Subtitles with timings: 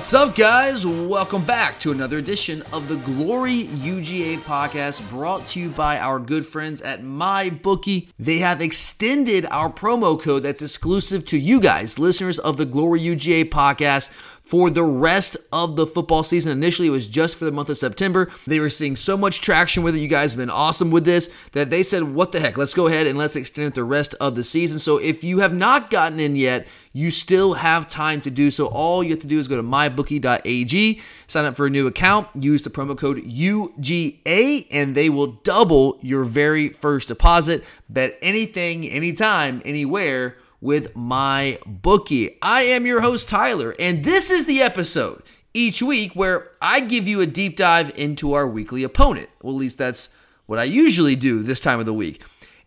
[0.00, 0.86] What's up, guys?
[0.86, 6.18] Welcome back to another edition of the Glory UGA podcast brought to you by our
[6.18, 8.08] good friends at MyBookie.
[8.18, 13.00] They have extended our promo code that's exclusive to you guys, listeners of the Glory
[13.00, 14.10] UGA podcast
[14.42, 16.50] for the rest of the football season.
[16.50, 18.30] Initially, it was just for the month of September.
[18.46, 20.00] They were seeing so much traction with it.
[20.00, 22.86] You guys have been awesome with this that they said, what the heck, let's go
[22.86, 24.78] ahead and let's extend it the rest of the season.
[24.78, 28.66] So if you have not gotten in yet, you still have time to do so.
[28.66, 32.28] All you have to do is go to mybookie.ag, sign up for a new account,
[32.34, 37.64] use the promo code UGA, and they will double your very first deposit.
[37.88, 42.36] Bet anything, anytime, anywhere with my bookie.
[42.42, 45.22] I am your host, Tyler, and this is the episode
[45.54, 49.30] each week where I give you a deep dive into our weekly opponent.
[49.42, 50.14] Well, at least that's
[50.46, 52.22] what I usually do this time of the week.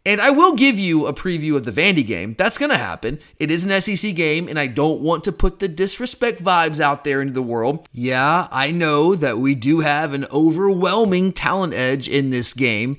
[0.06, 2.36] And I will give you a preview of the Vandy game.
[2.38, 3.20] That's going to happen.
[3.40, 7.06] It is an SEC game, and I don't want to put the disrespect vibes out
[7.06, 7.88] there into the world.
[7.94, 12.98] Yeah, I know that we do have an overwhelming talent edge in this game,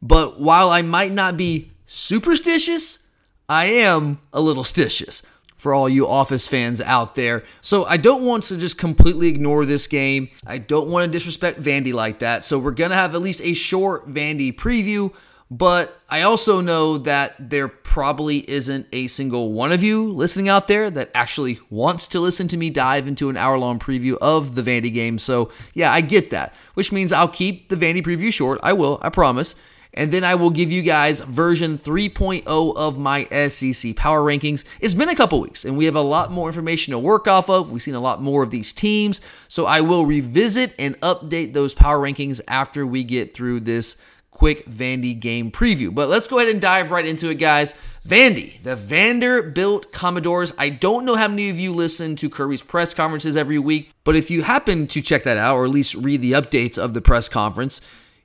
[0.00, 3.06] but while I might not be superstitious,
[3.50, 5.24] I am a little stitious
[5.56, 7.42] for all you Office fans out there.
[7.60, 10.28] So I don't want to just completely ignore this game.
[10.46, 12.44] I don't want to disrespect Vandy like that.
[12.44, 15.14] So we're going to have at least a short Vandy preview.
[15.50, 20.66] But I also know that there probably isn't a single one of you listening out
[20.66, 24.56] there that actually wants to listen to me dive into an hour long preview of
[24.56, 25.18] the Vandy game.
[25.18, 28.58] So, yeah, I get that, which means I'll keep the Vandy preview short.
[28.62, 29.54] I will, I promise.
[29.94, 34.64] And then I will give you guys version 3.0 of my SEC power rankings.
[34.78, 37.48] It's been a couple weeks and we have a lot more information to work off
[37.48, 37.70] of.
[37.70, 39.22] We've seen a lot more of these teams.
[39.48, 43.96] So I will revisit and update those power rankings after we get through this
[44.36, 45.94] quick Vandy game preview.
[45.94, 47.72] But let's go ahead and dive right into it, guys.
[48.06, 50.52] Vandy, the Vanderbilt Commodores.
[50.58, 54.14] I don't know how many of you listen to Kirby's press conferences every week, but
[54.14, 57.00] if you happen to check that out or at least read the updates of the
[57.00, 57.80] press conference,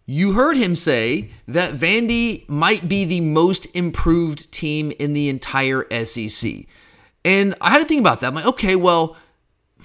[0.05, 5.87] you heard him say that Vandy might be the most improved team in the entire
[6.03, 6.65] SEC.
[7.23, 8.27] And I had to think about that.
[8.27, 9.15] I'm like, okay, well,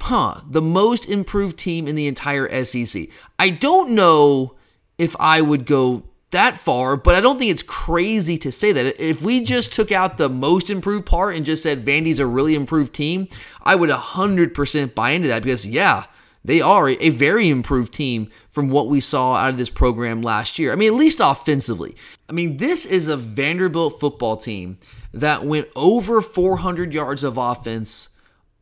[0.00, 3.10] huh, the most improved team in the entire SEC.
[3.38, 4.56] I don't know
[4.98, 9.02] if I would go that far, but I don't think it's crazy to say that.
[9.02, 12.54] If we just took out the most improved part and just said Vandy's a really
[12.54, 13.28] improved team,
[13.62, 16.06] I would 100% buy into that because, yeah,
[16.44, 20.58] they are a very improved team from what we saw out of this program last
[20.58, 20.72] year.
[20.72, 21.96] I mean, at least offensively.
[22.28, 24.78] I mean, this is a Vanderbilt football team
[25.12, 28.10] that went over 400 yards of offense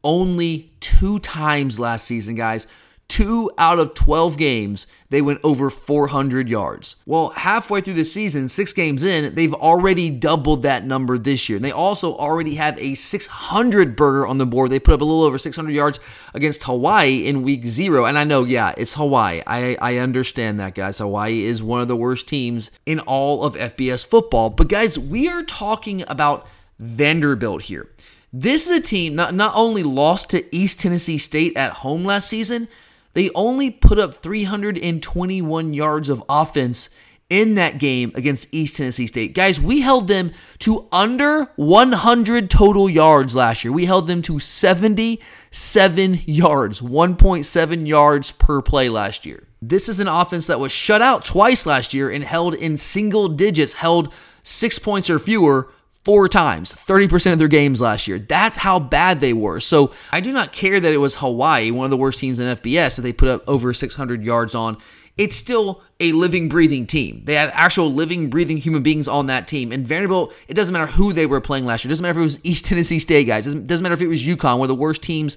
[0.02, 2.66] only two times last season, guys.
[3.06, 6.96] Two out of 12 games, they went over 400 yards.
[7.06, 11.56] Well, halfway through the season, six games in, they've already doubled that number this year.
[11.56, 14.70] And they also already have a 600 burger on the board.
[14.70, 16.00] They put up a little over 600 yards
[16.32, 18.06] against Hawaii in week zero.
[18.06, 19.42] And I know, yeah, it's Hawaii.
[19.46, 20.98] I, I understand that, guys.
[20.98, 24.50] Hawaii is one of the worst teams in all of FBS football.
[24.50, 26.46] But, guys, we are talking about
[26.78, 27.90] Vanderbilt here.
[28.32, 32.28] This is a team not, not only lost to East Tennessee State at home last
[32.28, 32.66] season,
[33.14, 36.90] they only put up 321 yards of offense
[37.30, 39.34] in that game against East Tennessee State.
[39.34, 43.72] Guys, we held them to under 100 total yards last year.
[43.72, 49.48] We held them to 77 yards, 1.7 yards per play last year.
[49.62, 53.28] This is an offense that was shut out twice last year and held in single
[53.28, 54.12] digits, held
[54.42, 55.72] six points or fewer
[56.04, 58.18] four times, 30% of their games last year.
[58.18, 59.58] That's how bad they were.
[59.60, 62.56] So I do not care that it was Hawaii, one of the worst teams in
[62.56, 64.76] FBS, that they put up over 600 yards on.
[65.16, 67.22] It's still a living, breathing team.
[67.24, 69.70] They had actual living, breathing human beings on that team.
[69.70, 71.90] And Vanderbilt, it doesn't matter who they were playing last year.
[71.90, 73.46] It doesn't matter if it was East Tennessee State guys.
[73.46, 75.36] It doesn't, doesn't matter if it was UConn, one of the worst teams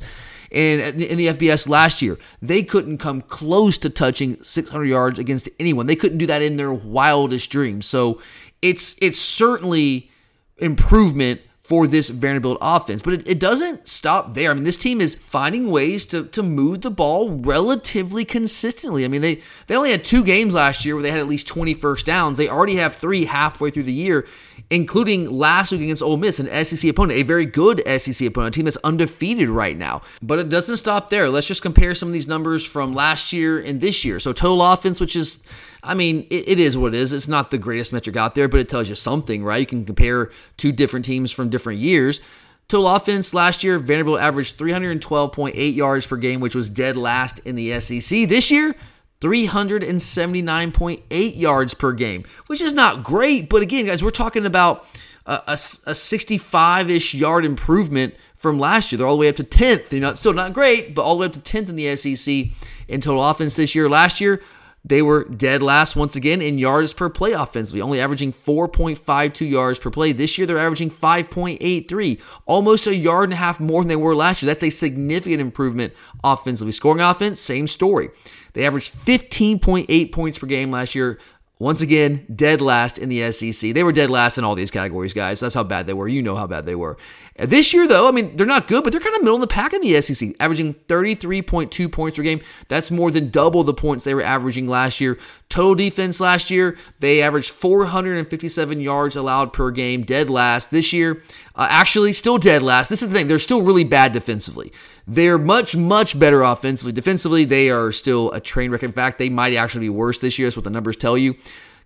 [0.49, 2.17] in, in the FBS last year.
[2.41, 5.85] They couldn't come close to touching 600 yards against anyone.
[5.85, 7.85] They couldn't do that in their wildest dreams.
[7.85, 8.19] So
[8.61, 10.09] it's it's certainly
[10.59, 13.01] improvement for this Vanderbilt offense.
[13.01, 14.51] But it, it, doesn't stop there.
[14.51, 19.03] I mean, this team is finding ways to, to move the ball relatively consistently.
[19.03, 21.45] I mean, they, they only had two games last year where they had at least
[21.47, 22.37] 20 first downs.
[22.37, 24.25] They already have three halfway through the year,
[24.69, 28.65] including last week against Ole Miss, an SEC opponent, a very good SEC opponent, team
[28.65, 30.01] that's undefeated right now.
[30.21, 31.29] But it doesn't stop there.
[31.29, 34.19] Let's just compare some of these numbers from last year and this year.
[34.19, 35.43] So total offense, which is
[35.83, 37.13] I mean, it, it is what it is.
[37.13, 39.57] It's not the greatest metric out there, but it tells you something, right?
[39.57, 42.19] You can compare two different teams from different years.
[42.67, 47.55] Total offense last year, Vanderbilt averaged 312.8 yards per game, which was dead last in
[47.55, 48.27] the SEC.
[48.27, 48.75] This year,
[49.21, 53.49] 379.8 yards per game, which is not great.
[53.49, 54.85] But again, guys, we're talking about
[55.25, 58.97] a, a, a 65 ish yard improvement from last year.
[58.97, 59.91] They're all the way up to 10th.
[59.91, 62.47] You know, still not great, but all the way up to 10th in the SEC
[62.87, 63.89] in total offense this year.
[63.89, 64.41] Last year,
[64.87, 69.79] they were dead last once again in yards per play offensively, only averaging 4.52 yards
[69.79, 70.13] per play.
[70.13, 74.15] This year, they're averaging 5.83, almost a yard and a half more than they were
[74.15, 74.47] last year.
[74.47, 75.93] That's a significant improvement
[76.23, 76.71] offensively.
[76.71, 78.09] Scoring offense, same story.
[78.53, 81.19] They averaged 15.8 points per game last year,
[81.59, 83.73] once again, dead last in the SEC.
[83.73, 85.39] They were dead last in all these categories, guys.
[85.39, 86.07] That's how bad they were.
[86.07, 86.97] You know how bad they were.
[87.35, 89.47] This year, though, I mean, they're not good, but they're kind of middle of the
[89.47, 92.41] pack in the SEC, averaging 33.2 points per game.
[92.67, 95.17] That's more than double the points they were averaging last year.
[95.49, 100.69] Total defense last year, they averaged 457 yards allowed per game, dead last.
[100.69, 101.23] This year,
[101.55, 102.89] uh, actually, still dead last.
[102.89, 104.71] This is the thing, they're still really bad defensively.
[105.07, 106.91] They're much, much better offensively.
[106.91, 108.83] Defensively, they are still a train wreck.
[108.83, 110.47] In fact, they might actually be worse this year.
[110.47, 111.35] That's what the numbers tell you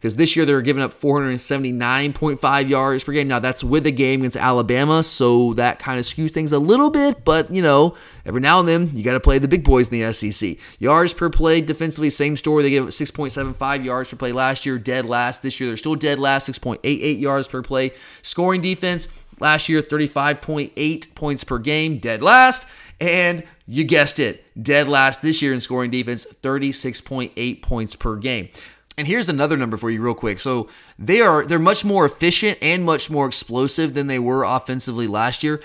[0.02, 3.28] because this year they're giving up 479.5 yards per game.
[3.28, 6.90] Now that's with a game against Alabama, so that kind of skews things a little
[6.90, 7.96] bit, but you know,
[8.26, 10.58] every now and then you got to play the big boys in the SEC.
[10.80, 12.64] Yards per play defensively, same story.
[12.64, 15.44] They gave up 6.75 yards per play last year, dead last.
[15.44, 17.92] This year they're still dead last, 6.88 yards per play.
[18.24, 19.08] Scoring defense
[19.40, 22.68] last year, 35.8 points per game, dead last.
[23.02, 28.50] And you guessed it, dead last this year in scoring defense, 36.8 points per game.
[28.96, 30.38] And here's another number for you real quick.
[30.38, 30.70] So
[31.00, 35.42] they are they're much more efficient and much more explosive than they were offensively last
[35.42, 35.62] year.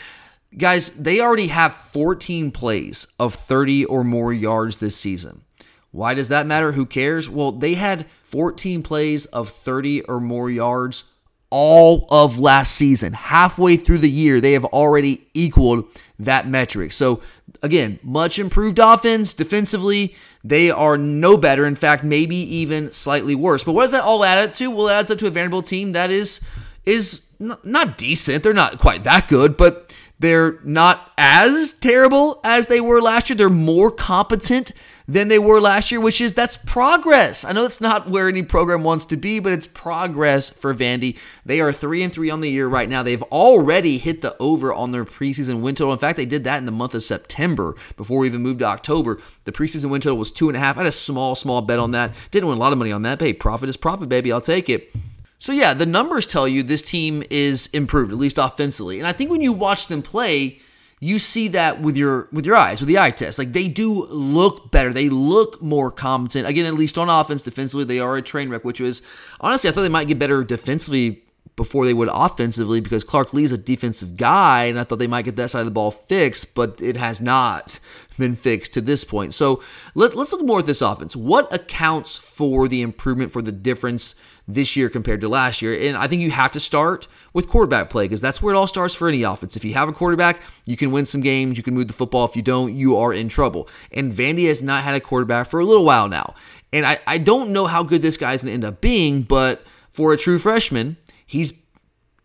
[0.56, 5.42] Guys, they already have 14 plays of 30 or more yards this season.
[5.90, 6.72] Why does that matter?
[6.72, 7.28] Who cares?
[7.28, 11.12] Well, they had 14 plays of 30 or more yards
[11.50, 13.12] all of last season.
[13.12, 15.84] Halfway through the year, they have already equaled
[16.18, 16.92] that metric.
[16.92, 17.22] So,
[17.62, 20.14] again, much improved offense defensively.
[20.42, 21.66] They are no better.
[21.66, 23.64] In fact, maybe even slightly worse.
[23.64, 24.70] But what does that all add up to?
[24.70, 26.40] Well, it adds up to a Vanderbilt team that is
[26.84, 28.42] is not decent.
[28.42, 33.36] They're not quite that good, but they're not as terrible as they were last year.
[33.36, 34.72] They're more competent
[35.08, 37.44] than they were last year, which is that's progress.
[37.44, 41.16] I know it's not where any program wants to be, but it's progress for Vandy.
[41.44, 43.02] They are three and three on the year right now.
[43.02, 45.92] They've already hit the over on their preseason win total.
[45.92, 48.66] In fact, they did that in the month of September before we even moved to
[48.66, 49.20] October.
[49.44, 50.76] The preseason win total was two and a half.
[50.76, 52.12] I had a small, small bet on that.
[52.30, 53.18] Didn't win a lot of money on that.
[53.18, 54.32] But hey, profit is profit, baby.
[54.32, 54.92] I'll take it.
[55.38, 58.98] So yeah, the numbers tell you this team is improved, at least offensively.
[58.98, 60.58] And I think when you watch them play,
[61.00, 63.38] you see that with your with your eyes with the eye test.
[63.38, 64.92] Like they do look better.
[64.92, 66.48] They look more competent.
[66.48, 69.02] Again at least on offense defensively they are a train wreck which was
[69.40, 71.22] honestly i thought they might get better defensively
[71.54, 75.24] before they would offensively because clark lea's a defensive guy and i thought they might
[75.24, 77.78] get that side of the ball fixed but it has not
[78.18, 79.34] been fixed to this point.
[79.34, 79.62] So
[79.94, 81.14] let, let's look more at this offense.
[81.14, 84.14] What accounts for the improvement for the difference
[84.48, 85.88] this year compared to last year.
[85.88, 88.66] And I think you have to start with quarterback play because that's where it all
[88.66, 89.56] starts for any offense.
[89.56, 92.24] If you have a quarterback, you can win some games, you can move the football.
[92.24, 93.68] If you don't, you are in trouble.
[93.90, 96.34] And Vandy has not had a quarterback for a little while now.
[96.72, 99.64] And I, I don't know how good this guy's going to end up being, but
[99.90, 101.52] for a true freshman, he's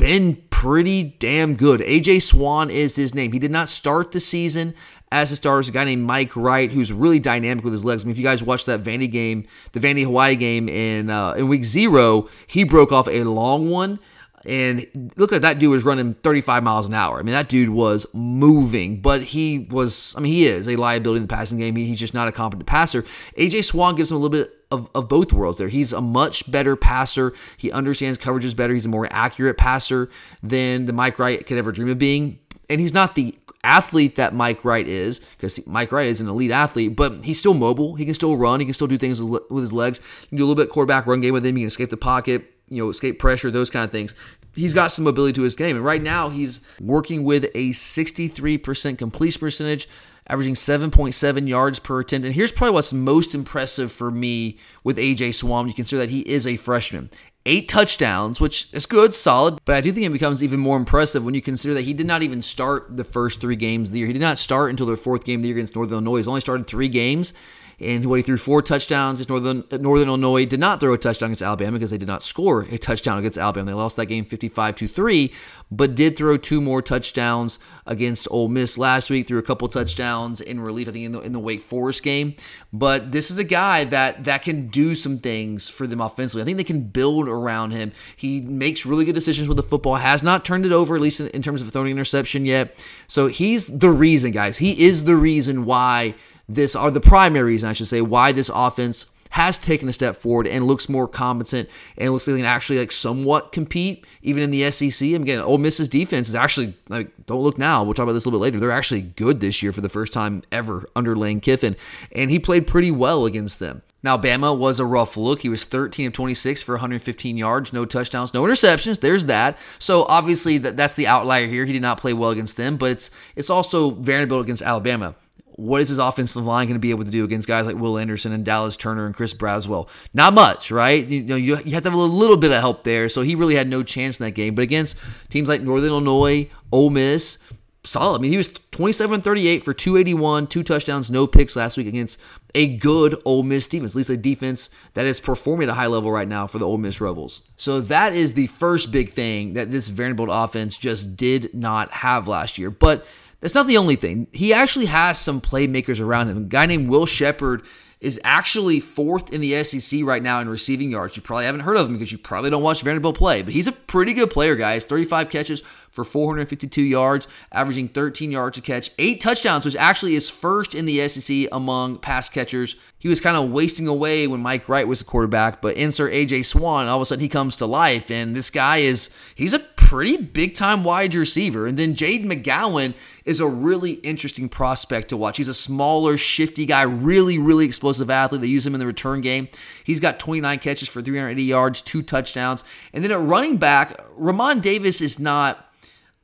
[0.02, 1.80] been pretty damn good.
[1.82, 3.32] AJ Swann is his name.
[3.32, 4.74] He did not start the season
[5.12, 8.04] as a starter is a guy named Mike Wright, who's really dynamic with his legs.
[8.04, 11.34] I mean, if you guys watched that Vandy game, the Vandy Hawaii game in uh,
[11.34, 14.00] in week zero, he broke off a long one.
[14.44, 17.20] And look at that dude was running 35 miles an hour.
[17.20, 21.18] I mean, that dude was moving, but he was, I mean, he is a liability
[21.18, 21.76] in the passing game.
[21.76, 23.04] He, he's just not a competent passer.
[23.38, 25.68] AJ Swann gives him a little bit of, of both worlds there.
[25.68, 27.34] He's a much better passer.
[27.58, 28.74] He understands coverages better.
[28.74, 30.10] He's a more accurate passer
[30.42, 32.40] than the Mike Wright could ever dream of being.
[32.70, 36.52] And he's not the athlete that Mike Wright is, because Mike Wright is an elite
[36.52, 37.96] athlete, but he's still mobile.
[37.96, 38.60] He can still run.
[38.60, 40.00] He can still do things with, with his legs.
[40.24, 41.56] You can do a little bit of quarterback run game with him.
[41.56, 44.16] He can escape the pocket, you know, escape pressure, those kind of things.
[44.56, 45.76] He's got some ability to his game.
[45.76, 49.88] And right now, he's working with a 63% completion percentage,
[50.32, 52.26] averaging 7.7 yards per attempt.
[52.26, 55.68] And here's probably what's most impressive for me with AJ Swann.
[55.68, 57.10] You consider that he is a freshman
[57.46, 61.26] eight touchdowns, which is good, solid, but I do think it becomes even more impressive
[61.26, 64.00] when you consider that he did not even start the first three games of the
[64.00, 64.08] year.
[64.08, 66.18] He did not start until the fourth game of the year against Northern Illinois.
[66.18, 67.34] He's only started three games
[67.82, 70.46] and what he threw four touchdowns Northern Northern Illinois.
[70.46, 73.38] Did not throw a touchdown against Alabama because they did not score a touchdown against
[73.38, 73.72] Alabama.
[73.72, 75.34] They lost that game 55 to three,
[75.72, 79.28] but did throw two more touchdowns against Ole Miss last week.
[79.28, 82.36] Threw a couple touchdowns in relief, I think, in the, in the Wake Forest game.
[82.72, 86.44] But this is a guy that that can do some things for them offensively.
[86.44, 87.92] I think they can build around him.
[88.16, 89.96] He makes really good decisions with the football.
[89.96, 92.84] Has not turned it over, at least in, in terms of throwing interception yet.
[93.08, 94.58] So he's the reason, guys.
[94.58, 96.16] He is the reason why
[96.56, 100.16] this are the primary reason I should say why this offense has taken a step
[100.18, 104.44] forward and looks more competent and looks like they can actually like somewhat compete even
[104.44, 105.08] in the SEC.
[105.10, 107.84] And again, Ole Miss's defense is actually like don't look now.
[107.84, 108.60] We'll talk about this a little bit later.
[108.60, 111.78] They're actually good this year for the first time ever under Lane Kiffin,
[112.14, 113.84] and he played pretty well against them.
[114.04, 115.42] Now, Bama was a rough look.
[115.42, 119.00] He was 13 of 26 for 115 yards, no touchdowns, no interceptions.
[119.00, 119.60] There's that.
[119.78, 121.66] So obviously that, that's the outlier here.
[121.66, 125.16] He did not play well against them, but it's it's also Vanderbilt against Alabama
[125.62, 127.98] what is his offensive line going to be able to do against guys like Will
[127.98, 129.88] Anderson and Dallas Turner and Chris Braswell?
[130.14, 131.06] Not much, right?
[131.06, 133.10] You know, you, you have to have a little bit of help there.
[133.10, 134.56] So he really had no chance in that game.
[134.56, 134.98] But against
[135.30, 137.54] teams like Northern Illinois, Ole Miss,
[137.84, 138.18] solid.
[138.18, 142.20] I mean, he was 27 38 for 281, two touchdowns, no picks last week against
[142.56, 145.88] a good Ole Miss defense, at least a defense that is performing at a high
[145.88, 147.44] level right now for the Ole Miss Rebels.
[147.56, 152.28] So that is the first big thing that this Vanderbilt offense just did not have
[152.28, 152.70] last year.
[152.70, 153.06] But
[153.42, 154.28] that's not the only thing.
[154.32, 156.38] He actually has some playmakers around him.
[156.38, 157.64] A guy named Will Sheppard
[158.02, 161.16] is actually fourth in the SEC right now in receiving yards.
[161.16, 163.68] You probably haven't heard of him because you probably don't watch Vanderbilt play, but he's
[163.68, 164.86] a pretty good player, guys.
[164.86, 170.30] 35 catches for 452 yards, averaging 13 yards a catch, eight touchdowns, which actually is
[170.30, 172.76] first in the SEC among pass catchers.
[172.98, 176.46] He was kind of wasting away when Mike Wright was the quarterback, but insert AJ
[176.46, 179.60] Swann, all of a sudden he comes to life, and this guy is he's a
[179.60, 181.68] pretty big time wide receiver.
[181.68, 182.94] And then Jade McGowan
[183.26, 185.38] is a really interesting prospect to watch.
[185.38, 188.42] He's a smaller, shifty guy, really, really explosive athlete.
[188.42, 189.48] They use him in the return game.
[189.84, 192.64] He's got 29 catches for 380 yards, two touchdowns.
[192.94, 195.72] And then at running back, Ramon Davis is not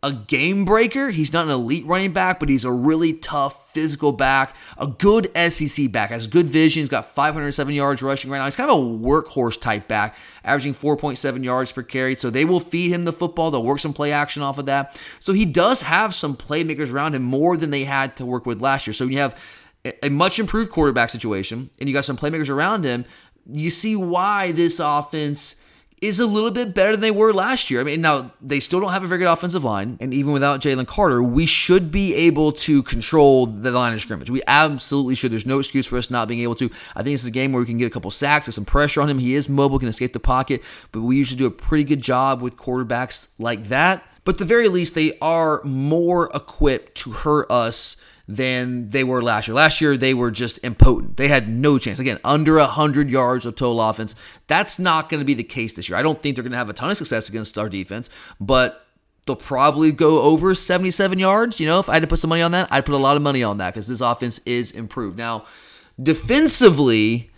[0.04, 1.10] a game breaker.
[1.10, 5.32] He's not an elite running back, but he's a really tough physical back, a good
[5.52, 6.82] SEC back, has good vision.
[6.82, 8.46] He's got 507 yards rushing right now.
[8.46, 12.16] He's kind of a workhorse type back, averaging 4.7 yards per carry.
[12.16, 13.50] So they will feed him the football.
[13.50, 15.02] They'll work some play action off of that.
[15.20, 18.62] So he does have some playmakers around him more than they had to work with
[18.62, 18.94] last year.
[18.94, 19.42] So you have
[20.04, 23.06] a much improved quarterback situation and you got some playmakers around him.
[23.52, 25.64] You see why this offense
[26.00, 27.82] is a little bit better than they were last year.
[27.82, 30.62] I mean, now they still don't have a very good offensive line, and even without
[30.62, 34.30] Jalen Carter, we should be able to control the line of scrimmage.
[34.30, 35.32] We absolutely should.
[35.32, 36.66] There's no excuse for us not being able to.
[36.96, 38.66] I think this is a game where we can get a couple sacks, get some
[38.66, 39.18] pressure on him.
[39.18, 42.42] He is mobile, can escape the pocket, but we usually do a pretty good job
[42.42, 44.04] with quarterbacks like that.
[44.24, 49.22] But at the very least, they are more equipped to hurt us than they were
[49.22, 49.56] last year.
[49.56, 51.18] Last year, they were just impotent.
[51.18, 52.00] They had no chance.
[52.00, 54.16] Again, under 100 yards of total offense.
[54.48, 55.98] That's not going to be the case this year.
[55.98, 58.86] I don't think they're going to have a ton of success against our defense, but
[59.26, 61.60] they'll probably go over 77 yards.
[61.60, 63.16] You know, if I had to put some money on that, I'd put a lot
[63.16, 65.18] of money on that because this offense is improved.
[65.18, 65.46] Now,
[66.02, 67.30] defensively,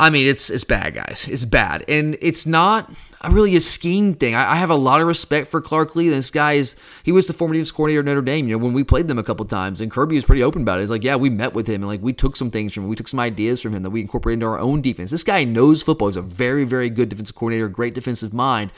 [0.00, 1.28] I mean, it's it's bad, guys.
[1.30, 4.34] It's bad, and it's not a really a scheme thing.
[4.34, 6.08] I, I, have a lot of respect for Clark Lea.
[6.08, 8.48] This guy is he was the former defense coordinator at Notre Dame.
[8.48, 10.78] You know, when we played them a couple times, and Kirby was pretty open about
[10.78, 10.82] it.
[10.82, 12.90] He's like, yeah, we met with him, and like we took some things from him.
[12.90, 15.12] We took some ideas from him that we incorporated into our own defense.
[15.12, 16.08] This guy knows football.
[16.08, 18.72] He's a very very good defensive coordinator, great defensive mind.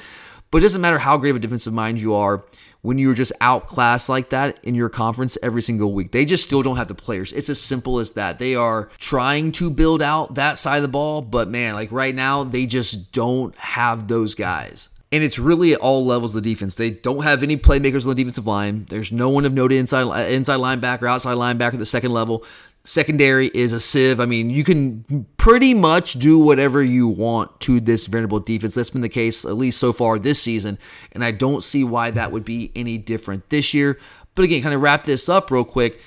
[0.54, 2.44] But it doesn't matter how great of a defensive mind you are
[2.80, 6.12] when you're just outclassed like that in your conference every single week.
[6.12, 7.32] They just still don't have the players.
[7.32, 8.38] It's as simple as that.
[8.38, 12.14] They are trying to build out that side of the ball, but man, like right
[12.14, 14.90] now, they just don't have those guys.
[15.10, 16.76] And it's really at all levels of the defense.
[16.76, 18.84] They don't have any playmakers on the defensive line.
[18.88, 22.44] There's no one of note inside inside linebacker, outside linebacker at the second level.
[22.86, 24.20] Secondary is a sieve.
[24.20, 28.74] I mean, you can pretty much do whatever you want to this Vanderbilt defense.
[28.74, 30.78] That's been the case at least so far this season,
[31.12, 33.98] and I don't see why that would be any different this year.
[34.34, 36.00] But again, kind of wrap this up real quick.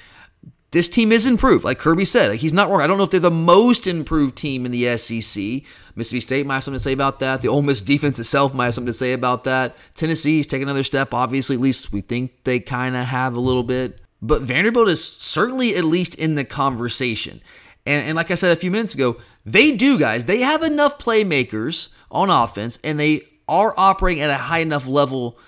[0.71, 1.63] this team is improved.
[1.63, 2.81] Like Kirby said, like he's not wrong.
[2.81, 5.63] I don't know if they're the most improved team in the SEC.
[5.95, 7.41] Mississippi State might have something to say about that.
[7.41, 9.75] The Ole Miss defense itself might have something to say about that.
[9.95, 11.13] Tennessee's taking another step.
[11.13, 14.01] Obviously, at least we think they kind of have a little bit.
[14.21, 17.41] But Vanderbilt is certainly at least in the conversation.
[17.85, 20.25] And, and like I said a few minutes ago, they do, guys.
[20.25, 25.39] They have enough playmakers on offense, and they are operating at a high enough level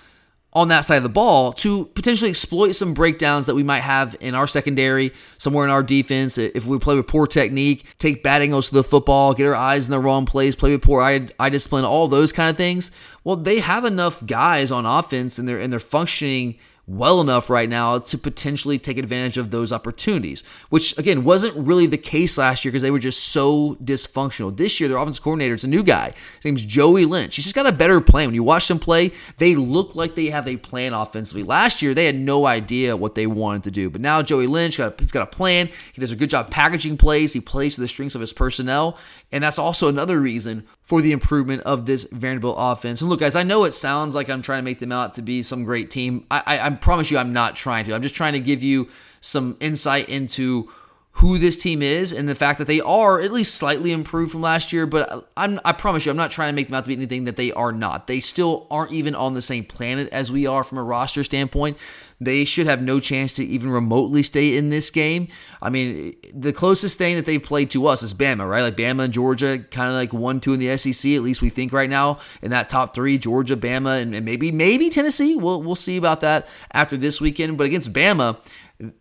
[0.52, 4.16] on that side of the ball to potentially exploit some breakdowns that we might have
[4.20, 6.38] in our secondary, somewhere in our defense.
[6.38, 9.86] If we play with poor technique, take bad angles to the football, get our eyes
[9.86, 12.90] in the wrong place, play with poor eye, eye discipline, all those kind of things.
[13.22, 16.58] Well, they have enough guys on offense and they're and they're functioning
[16.90, 21.86] well enough right now to potentially take advantage of those opportunities, which again wasn't really
[21.86, 24.56] the case last year because they were just so dysfunctional.
[24.56, 26.12] This year, their offensive coordinator is a new guy.
[26.36, 27.36] His name's Joey Lynch.
[27.36, 28.28] He's just got a better plan.
[28.28, 31.42] When you watch them play, they look like they have a plan offensively.
[31.42, 34.78] Last year, they had no idea what they wanted to do, but now Joey Lynch
[34.78, 35.68] got a, he's got a plan.
[35.92, 37.32] He does a good job packaging plays.
[37.32, 38.98] He plays to the strengths of his personnel,
[39.30, 43.00] and that's also another reason for the improvement of this Vanderbilt offense.
[43.00, 45.22] And look, guys, I know it sounds like I'm trying to make them out to
[45.22, 46.26] be some great team.
[46.32, 47.94] I, I, I promise you, I'm not trying to.
[47.94, 48.88] I'm just trying to give you
[49.20, 50.68] some insight into
[51.14, 54.40] who this team is and the fact that they are at least slightly improved from
[54.40, 54.86] last year.
[54.86, 57.24] But I'm, I promise you, I'm not trying to make them out to be anything
[57.24, 58.06] that they are not.
[58.06, 61.76] They still aren't even on the same planet as we are from a roster standpoint.
[62.22, 65.28] They should have no chance to even remotely stay in this game.
[65.62, 68.60] I mean, the closest thing that they've played to us is Bama, right?
[68.60, 71.12] Like Bama and Georgia, kind of like one, two in the SEC.
[71.12, 74.52] At least we think right now in that top three: Georgia, Bama, and, and maybe
[74.52, 75.34] maybe Tennessee.
[75.34, 77.56] We'll we'll see about that after this weekend.
[77.56, 78.36] But against Bama,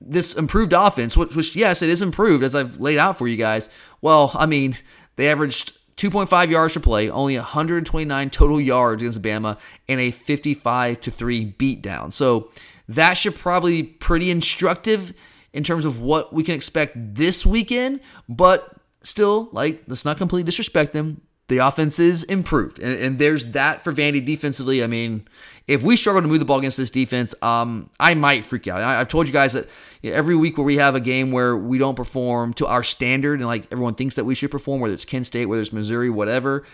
[0.02, 3.38] this improved offense, which, which yes, it is improved as I've laid out for you
[3.38, 3.70] guys.
[4.02, 4.76] Well, I mean,
[5.16, 9.58] they averaged 2.5 yards per play, only 129 total yards against Bama,
[9.88, 12.12] and a 55 to 3 beatdown.
[12.12, 12.52] So
[12.88, 15.14] that should probably be pretty instructive
[15.54, 20.46] in terms of what we can expect this weekend, but still, like, let's not completely
[20.46, 21.22] disrespect them.
[21.48, 24.84] The offense is improved, and, and there's that for Vandy defensively.
[24.84, 25.28] I mean,
[25.70, 28.82] if we struggle to move the ball against this defense, um, I might freak out.
[28.82, 29.70] I, have told you guys that
[30.04, 33.48] every week where we have a game where we don't perform to our standard, and
[33.48, 36.66] like everyone thinks that we should perform, whether it's Kent State, whether it's Missouri, whatever,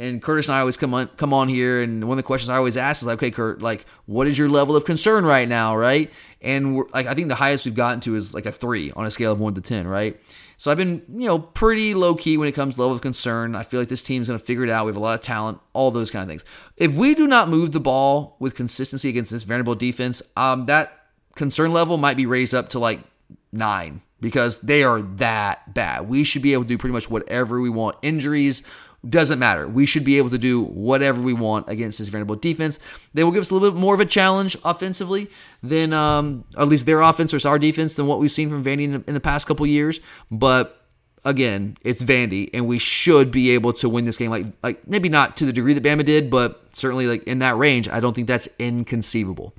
[0.00, 2.48] and Curtis and I always come on come on here, and one of the questions
[2.48, 5.46] I always ask is like, okay, Kurt, like, what is your level of concern right
[5.46, 6.10] now, right?
[6.40, 9.10] And like, I think the highest we've gotten to is like a three on a
[9.10, 10.18] scale of one to ten, right?
[10.56, 13.54] So I've been, you know, pretty low key when it comes to level of concern.
[13.54, 14.84] I feel like this team's going to figure it out.
[14.86, 16.44] We have a lot of talent, all those kind of things.
[16.76, 21.06] If we do not move the ball with consistency against this Vanderbilt defense, um, that
[21.34, 23.00] concern level might be raised up to like
[23.52, 26.08] nine because they are that bad.
[26.08, 27.96] We should be able to do pretty much whatever we want.
[28.02, 28.62] Injuries,
[29.08, 29.66] doesn't matter.
[29.66, 32.78] We should be able to do whatever we want against this Vanderbilt defense.
[33.14, 35.30] They will give us a little bit more of a challenge offensively
[35.62, 38.84] than, um, at least their offense versus our defense than what we've seen from Vandy
[38.84, 40.00] in the, in the past couple years.
[40.30, 40.86] But
[41.24, 44.30] again, it's Vandy, and we should be able to win this game.
[44.30, 47.56] Like, like maybe not to the degree that Bama did, but certainly like in that
[47.56, 47.88] range.
[47.88, 49.54] I don't think that's inconceivable.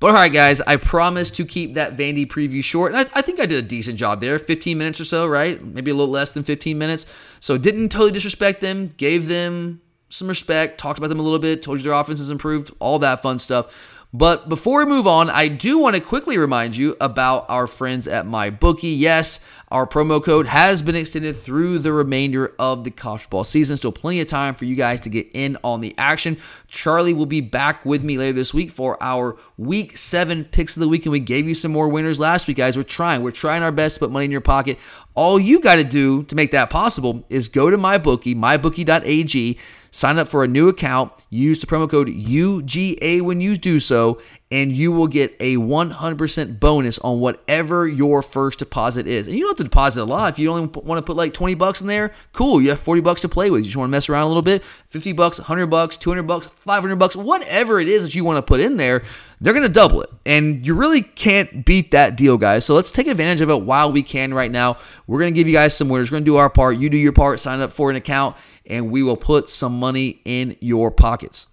[0.00, 3.20] But all right, guys, I promised to keep that Vandy preview short, and I, I,
[3.20, 5.62] think I did a decent job there 15 minutes or so, right?
[5.62, 7.04] Maybe a little less than 15 minutes.
[7.38, 11.62] So didn't totally disrespect them, gave them some respect, talked about them a little bit,
[11.62, 14.06] told you their offense has improved, all that fun stuff.
[14.12, 18.08] But before we move on, I do want to quickly remind you about our friends
[18.08, 18.98] at MyBookie.
[18.98, 23.76] Yes, our promo code has been extended through the remainder of the college football season.
[23.76, 26.38] Still plenty of time for you guys to get in on the action.
[26.66, 30.80] Charlie will be back with me later this week for our week seven picks of
[30.80, 31.06] the week.
[31.06, 32.76] And we gave you some more winners last week, guys.
[32.76, 33.22] We're trying.
[33.22, 34.78] We're trying our best to put money in your pocket.
[35.14, 39.58] All you got to do to make that possible is go to MyBookie, mybookie.ag
[39.92, 44.20] Sign up for a new account, use the promo code UGA when you do so,
[44.50, 49.26] and you will get a 100% bonus on whatever your first deposit is.
[49.26, 50.32] And you don't have to deposit a lot.
[50.32, 52.60] If you only want to put like 20 bucks in there, cool.
[52.60, 53.60] You have 40 bucks to play with.
[53.60, 56.46] You just want to mess around a little bit, 50 bucks, 100 bucks, 200 bucks,
[56.46, 59.02] 500 bucks, whatever it is that you want to put in there
[59.40, 60.10] they're going to double it.
[60.26, 62.64] And you really can't beat that deal, guys.
[62.64, 64.76] So let's take advantage of it while we can right now.
[65.06, 66.10] We're going to give you guys some winners.
[66.10, 66.76] We're going to do our part.
[66.76, 68.36] You do your part, sign up for an account,
[68.66, 71.46] and we will put some money in your pockets.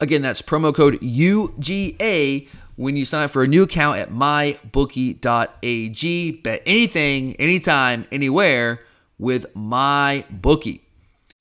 [0.00, 5.20] Again, that's promo code UGA when you sign up for a new account at mybookie.ag.
[6.42, 8.80] Bet anything, anytime, anywhere
[9.18, 10.80] with MyBookie.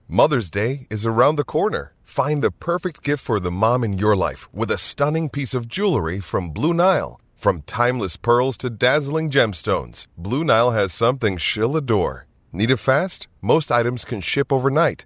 [0.10, 1.94] Mother's Day is around the corner.
[2.04, 5.68] Find the perfect gift for the mom in your life with a stunning piece of
[5.70, 7.22] jewelry from Blue Nile.
[7.36, 12.26] From timeless pearls to dazzling gemstones, Blue Nile has something she'll adore.
[12.52, 13.30] Need it fast?
[13.42, 15.06] Most items can ship overnight.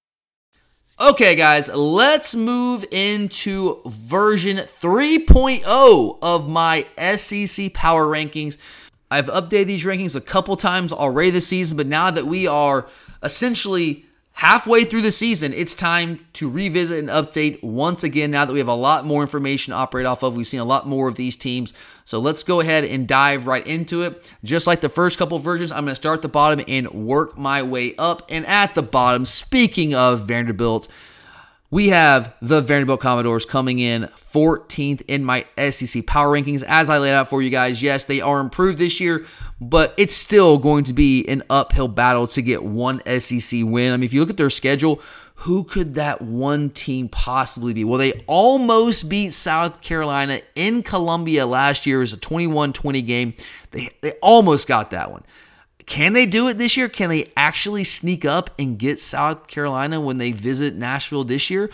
[0.99, 8.57] Okay, guys, let's move into version 3.0 of my SEC Power Rankings.
[9.09, 12.87] I've updated these rankings a couple times already this season, but now that we are
[13.23, 18.53] essentially halfway through the season, it's time to revisit and update once again now that
[18.53, 20.35] we have a lot more information to operate off of.
[20.35, 21.73] We've seen a lot more of these teams.
[22.05, 24.33] So let's go ahead and dive right into it.
[24.43, 27.61] Just like the first couple versions, I'm going to start the bottom and work my
[27.61, 28.23] way up.
[28.29, 30.87] And at the bottom, speaking of Vanderbilt,
[31.69, 36.63] we have the Vanderbilt Commodores coming in 14th in my SEC power rankings.
[36.67, 39.25] As I laid out for you guys, yes, they are improved this year,
[39.61, 43.93] but it's still going to be an uphill battle to get one SEC win.
[43.93, 44.99] I mean, if you look at their schedule,
[45.35, 47.83] who could that one team possibly be?
[47.83, 51.97] Well, they almost beat South Carolina in Columbia last year.
[51.97, 53.35] It was a 21 20 game.
[53.69, 55.23] They, they almost got that one.
[55.85, 56.89] Can they do it this year?
[56.89, 61.69] Can they actually sneak up and get South Carolina when they visit Nashville this year?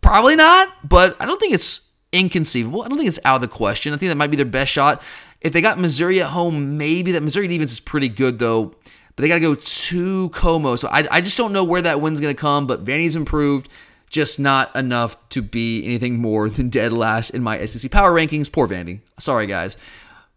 [0.00, 2.82] Probably not, but I don't think it's inconceivable.
[2.82, 3.92] I don't think it's out of the question.
[3.92, 5.02] I think that might be their best shot.
[5.40, 8.74] If they got Missouri at home, maybe that Missouri defense is pretty good though.
[9.14, 10.76] But they got to go to Como.
[10.76, 12.68] So I, I just don't know where that win's going to come.
[12.68, 13.68] But Vandy's improved,
[14.08, 18.50] just not enough to be anything more than dead last in my SEC power rankings.
[18.50, 19.00] Poor Vandy.
[19.18, 19.76] Sorry, guys.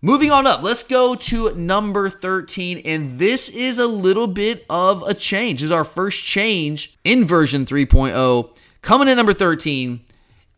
[0.03, 2.79] Moving on up, let's go to number 13.
[2.85, 5.59] And this is a little bit of a change.
[5.59, 8.57] This is our first change in version 3.0.
[8.81, 9.99] Coming in number 13,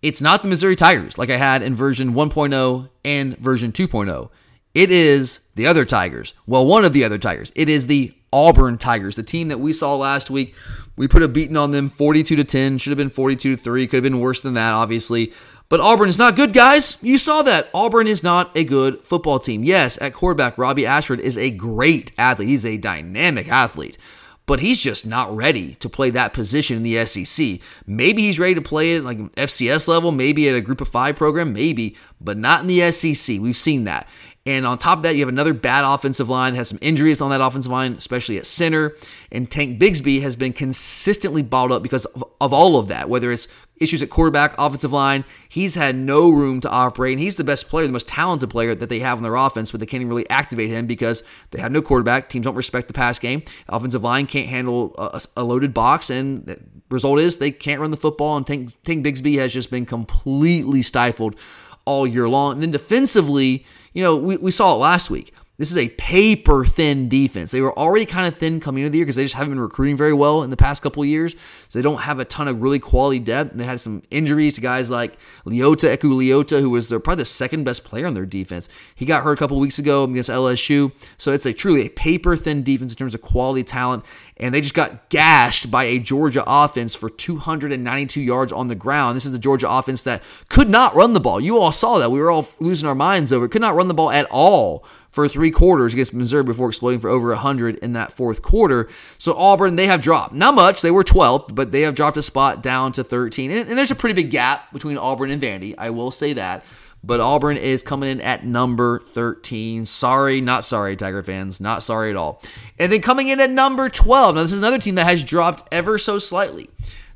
[0.04, 4.30] it's not the Missouri Tigers like I had in version 1.0 and version 2.0.
[4.76, 6.34] It is the other Tigers.
[6.46, 7.52] Well, one of the other Tigers.
[7.56, 10.56] It is the Auburn Tigers, the team that we saw last week.
[10.98, 13.88] We put a beating on them 42 to 10, should have been 42 to 3,
[13.88, 15.32] could have been worse than that, obviously.
[15.70, 17.02] But Auburn is not good, guys.
[17.02, 17.70] You saw that.
[17.74, 19.64] Auburn is not a good football team.
[19.64, 22.50] Yes, at quarterback, Robbie Ashford is a great athlete.
[22.50, 23.98] He's a dynamic athlete,
[24.46, 27.60] but he's just not ready to play that position in the SEC.
[27.88, 31.16] Maybe he's ready to play it like FCS level, maybe at a group of five
[31.16, 33.40] program, maybe, but not in the SEC.
[33.40, 34.08] We've seen that.
[34.46, 37.22] And on top of that, you have another bad offensive line, that has some injuries
[37.22, 38.94] on that offensive line, especially at center.
[39.32, 43.32] And Tank Bigsby has been consistently balled up because of, of, all of that, whether
[43.32, 45.24] it's issues at quarterback, offensive line.
[45.48, 47.14] He's had no room to operate.
[47.14, 49.72] And he's the best player, the most talented player that they have on their offense,
[49.72, 52.28] but they can't even really activate him because they have no quarterback.
[52.28, 53.44] Teams don't respect the pass game.
[53.70, 56.10] offensive line can't handle a, a loaded box.
[56.10, 58.36] And the result is they can't run the football.
[58.36, 61.38] And Tank, Tank Bigsby has just been completely stifled
[61.86, 62.54] all year long.
[62.54, 65.34] And then defensively, you know, we, we saw it last week.
[65.60, 67.52] This is a paper thin defense.
[67.52, 69.60] They were already kind of thin coming into the year because they just haven't been
[69.60, 71.36] recruiting very well in the past couple years.
[71.68, 73.54] So they don't have a ton of really quality depth.
[73.54, 77.26] They had some injuries to guys like Leota, Eku Leota, who was their, probably the
[77.26, 78.68] second best player on their defense.
[78.96, 80.92] He got hurt a couple weeks ago against LSU.
[81.18, 84.06] So it's a truly a paper thin defense in terms of quality talent.
[84.44, 89.16] And they just got gashed by a Georgia offense for 292 yards on the ground.
[89.16, 91.40] This is the Georgia offense that could not run the ball.
[91.40, 92.12] You all saw that.
[92.12, 93.52] We were all losing our minds over it.
[93.52, 97.10] Could not run the ball at all for three quarters against Missouri before exploding for
[97.10, 98.90] over 100 in that fourth quarter.
[99.18, 100.34] So Auburn, they have dropped.
[100.34, 100.82] Not much.
[100.82, 103.50] They were 12th, but they have dropped a spot down to 13.
[103.50, 105.74] And, and there's a pretty big gap between Auburn and Vandy.
[105.78, 106.66] I will say that.
[107.04, 109.86] But Auburn is coming in at number 13.
[109.86, 111.60] Sorry, not sorry, Tiger fans.
[111.60, 112.42] Not sorry at all.
[112.80, 114.36] And then coming in at number 12.
[114.36, 116.70] Now, this is another team that has dropped ever so slightly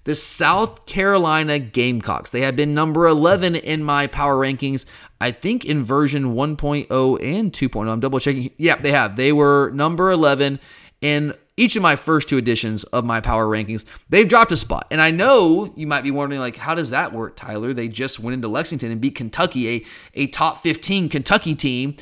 [0.08, 2.32] the South Carolina Gamecocks.
[2.32, 4.86] They have been number 11 in my power rankings.
[5.19, 6.88] I think in version 1.0
[7.21, 7.91] and 2.0.
[7.91, 8.50] I'm double checking.
[8.58, 9.17] Yeah, they have.
[9.17, 10.62] They were number 11
[11.02, 13.84] in each of my first two editions of my power rankings.
[14.10, 14.88] They've dropped a spot.
[14.91, 17.74] And I know you might be wondering, like, how does that work, Tyler?
[17.74, 21.98] They just went into Lexington and beat Kentucky, a, a top 15 Kentucky team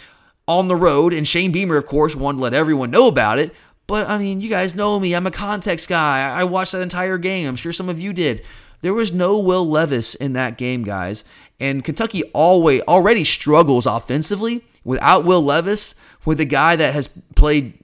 [0.47, 1.13] on the road.
[1.13, 3.55] And Shane Beamer, of course, wanted to let everyone know about it.
[3.87, 5.15] But I mean, you guys know me.
[5.15, 6.27] I'm a context guy.
[6.27, 7.47] I watched that entire game.
[7.47, 8.43] I'm sure some of you did.
[8.81, 11.23] There was no Will Levis in that game, guys.
[11.59, 17.07] And Kentucky always already struggles offensively without Will Levis, with a guy that has
[17.45, 17.77] played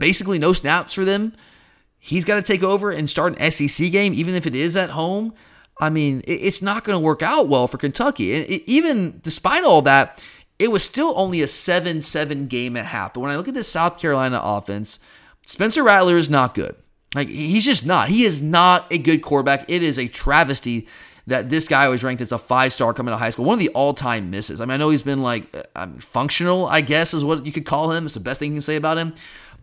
[0.00, 1.32] basically no snaps for them.
[2.00, 4.90] He's got to take over and start an SEC game, even if it is at
[4.90, 5.34] home.
[5.78, 8.34] I mean, it's not going to work out well for Kentucky.
[8.34, 10.24] And even despite all that,
[10.58, 13.14] it was still only a 7 7 game at half.
[13.14, 14.98] But when I look at this South Carolina offense,
[15.46, 16.74] Spencer Rattler is not good.
[17.14, 18.08] Like, he's just not.
[18.08, 19.64] He is not a good quarterback.
[19.68, 20.88] It is a travesty
[21.26, 23.44] that this guy was ranked as a five star coming to high school.
[23.44, 24.60] One of the all time misses.
[24.60, 27.66] I mean, I know he's been like uh, functional, I guess is what you could
[27.66, 28.04] call him.
[28.04, 29.14] It's the best thing you can say about him.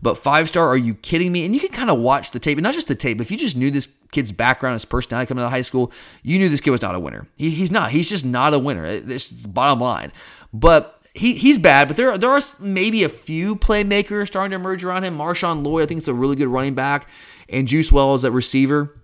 [0.02, 1.44] But five star, are you kidding me?
[1.44, 3.38] And you can kind of watch the tape, and not just the tape, if you
[3.38, 5.92] just knew this kid's background, his personality coming out of high school,
[6.24, 7.28] you knew this kid was not a winner.
[7.36, 7.92] He, he's not.
[7.92, 8.98] He's just not a winner.
[8.98, 10.10] This is the bottom line.
[10.52, 14.82] But he, he's bad, but there, there are maybe a few playmakers starting to emerge
[14.82, 15.16] around him.
[15.16, 17.06] Marshawn Lloyd, I think, it's a really good running back,
[17.48, 18.98] and Juice Wells at receiver.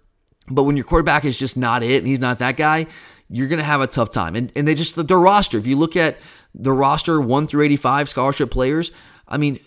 [0.50, 2.86] But when your quarterback is just not it, and he's not that guy,
[3.28, 4.34] you're going to have a tough time.
[4.36, 6.18] And, and they just, their roster, if you look at
[6.54, 8.90] the roster 1 through 85 scholarship players,
[9.26, 9.58] I mean,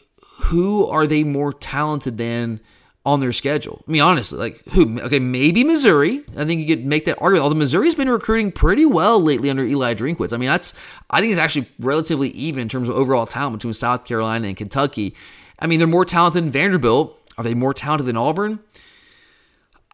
[0.44, 2.60] who are they more talented than
[3.06, 3.84] on their schedule?
[3.88, 5.00] I mean, honestly, like who?
[5.00, 6.24] Okay, maybe Missouri.
[6.36, 7.44] I think you could make that argument.
[7.44, 10.34] Although Missouri's been recruiting pretty well lately under Eli Drinkwitz.
[10.34, 10.74] I mean, that's
[11.10, 14.58] I think it's actually relatively even in terms of overall talent between South Carolina and
[14.58, 15.16] Kentucky.
[15.60, 17.18] I mean, they're more talented than Vanderbilt.
[17.38, 18.60] Are they more talented than Auburn?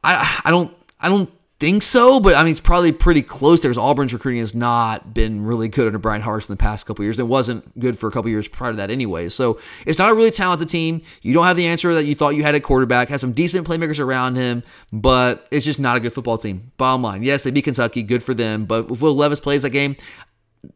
[0.03, 1.29] I I don't I don't
[1.59, 3.61] think so, but I mean it's probably pretty close.
[3.61, 7.19] There's Auburn's recruiting has not been really good under Bryan Harsin the past couple years.
[7.19, 9.29] It wasn't good for a couple years prior to that anyway.
[9.29, 11.01] So it's not a really talented team.
[11.21, 13.09] You don't have the answer that you thought you had at quarterback.
[13.09, 16.71] Has some decent playmakers around him, but it's just not a good football team.
[16.77, 18.65] Bottom line, yes, they beat Kentucky, good for them.
[18.65, 19.95] But if Will Levis plays that game,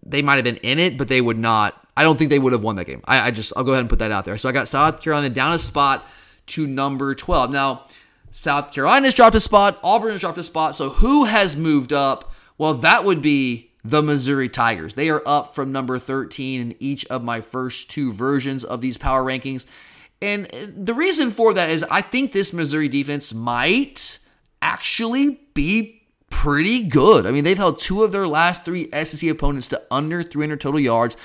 [0.04, 1.78] they might have been in it, but they would not.
[1.96, 3.02] I don't think they would have won that game.
[3.06, 4.38] I, I just I'll go ahead and put that out there.
[4.38, 6.08] So I got South Carolina down a spot
[6.48, 7.52] to number 12.
[7.52, 7.86] Now
[8.32, 9.80] South Carolina's dropped a spot.
[9.84, 10.76] Auburn has dropped a spot.
[10.76, 12.32] So who has moved up?
[12.58, 14.96] Well, that would be the Missouri Tigers.
[14.96, 18.98] They are up from number 13 in each of my first two versions of these
[18.98, 19.66] power rankings.
[20.22, 24.20] And uh, the reason for that is I think this Missouri defense might
[24.62, 27.26] actually be pretty good.
[27.26, 30.80] I mean, they've held two of their last three SEC opponents to under 300 total
[30.80, 31.18] yards.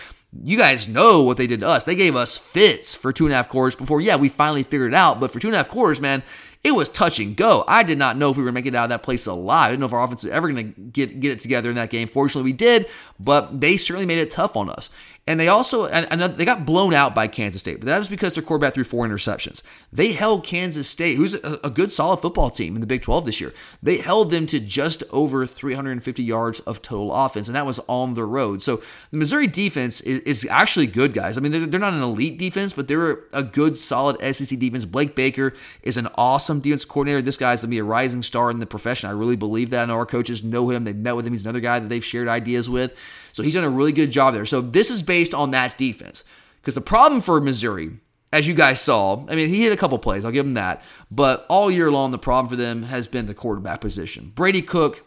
[0.42, 1.84] You guys know what they did to us.
[1.84, 4.92] They gave us fits for two and a half quarters before, yeah, we finally figured
[4.92, 5.20] it out.
[5.20, 6.22] But for two and a half quarters, man,
[6.64, 7.64] it was touch and go.
[7.66, 9.68] I did not know if we were making it out of that place alive.
[9.68, 11.76] I didn't know if our offense was ever going to get get it together in
[11.76, 12.08] that game.
[12.08, 12.86] Fortunately, we did,
[13.20, 14.90] but they certainly made it tough on us.
[15.28, 18.34] And they also and, they got blown out by Kansas State, but that was because
[18.34, 19.60] their quarterback threw four interceptions.
[19.92, 23.40] They held Kansas State, who's a, good, solid football team in the Big 12 this
[23.40, 23.52] year.
[23.82, 28.14] They held them to just over 350 yards of total offense, and that was on
[28.14, 28.62] the road.
[28.62, 31.36] So the Missouri defense is, is actually good, guys.
[31.36, 34.84] I mean, they're, they're not an elite defense, but they're a good, solid SEC defense.
[34.84, 37.20] Blake Baker is an awesome defense coordinator.
[37.20, 39.10] This guy's gonna be a rising star in the profession.
[39.10, 39.82] I really believe that.
[39.82, 40.84] I know our coaches know him.
[40.84, 41.32] They've met with him.
[41.32, 42.96] He's another guy that they've shared ideas with.
[43.36, 44.46] So he's done a really good job there.
[44.46, 46.24] So this is based on that defense.
[46.56, 47.90] Because the problem for Missouri,
[48.32, 50.82] as you guys saw, I mean, he hit a couple plays, I'll give him that.
[51.10, 54.32] But all year long, the problem for them has been the quarterback position.
[54.34, 55.04] Brady Cook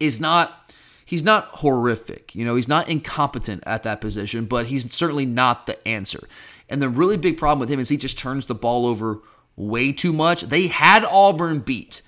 [0.00, 0.72] is not.
[1.04, 2.34] He's not horrific.
[2.34, 6.26] You know, he's not incompetent at that position, but he's certainly not the answer.
[6.70, 9.20] And the really big problem with him is he just turns the ball over
[9.54, 10.44] way too much.
[10.44, 12.00] They had Auburn beat.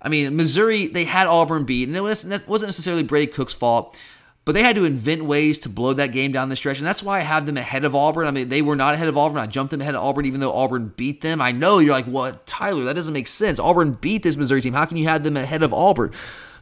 [0.00, 3.98] I mean, Missouri, they had Auburn beat, and it wasn't necessarily Brady Cook's fault.
[4.44, 6.78] But they had to invent ways to blow that game down the stretch.
[6.78, 8.26] And that's why I have them ahead of Auburn.
[8.26, 9.38] I mean, they were not ahead of Auburn.
[9.38, 11.40] I jumped them ahead of Auburn, even though Auburn beat them.
[11.40, 12.84] I know you're like, what, Tyler?
[12.84, 13.58] That doesn't make sense.
[13.58, 14.74] Auburn beat this Missouri team.
[14.74, 16.12] How can you have them ahead of Auburn?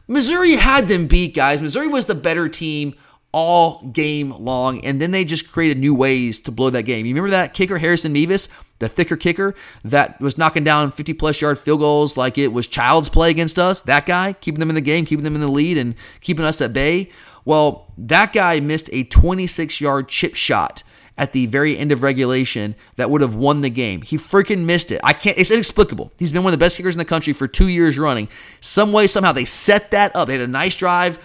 [0.07, 1.61] Missouri had them beat, guys.
[1.61, 2.95] Missouri was the better team
[3.33, 7.05] all game long, and then they just created new ways to blow that game.
[7.05, 8.47] You remember that kicker, Harrison Mevis,
[8.79, 12.67] the thicker kicker that was knocking down 50 plus yard field goals like it was
[12.67, 13.81] child's play against us?
[13.81, 16.61] That guy, keeping them in the game, keeping them in the lead, and keeping us
[16.61, 17.09] at bay.
[17.45, 20.83] Well, that guy missed a 26 yard chip shot
[21.17, 24.01] at the very end of regulation that would have won the game.
[24.01, 24.99] He freaking missed it.
[25.03, 26.11] I can't, it's inexplicable.
[26.17, 28.29] He's been one of the best kickers in the country for two years running.
[28.61, 30.27] Some way, somehow, they set that up.
[30.27, 31.19] They had a nice drive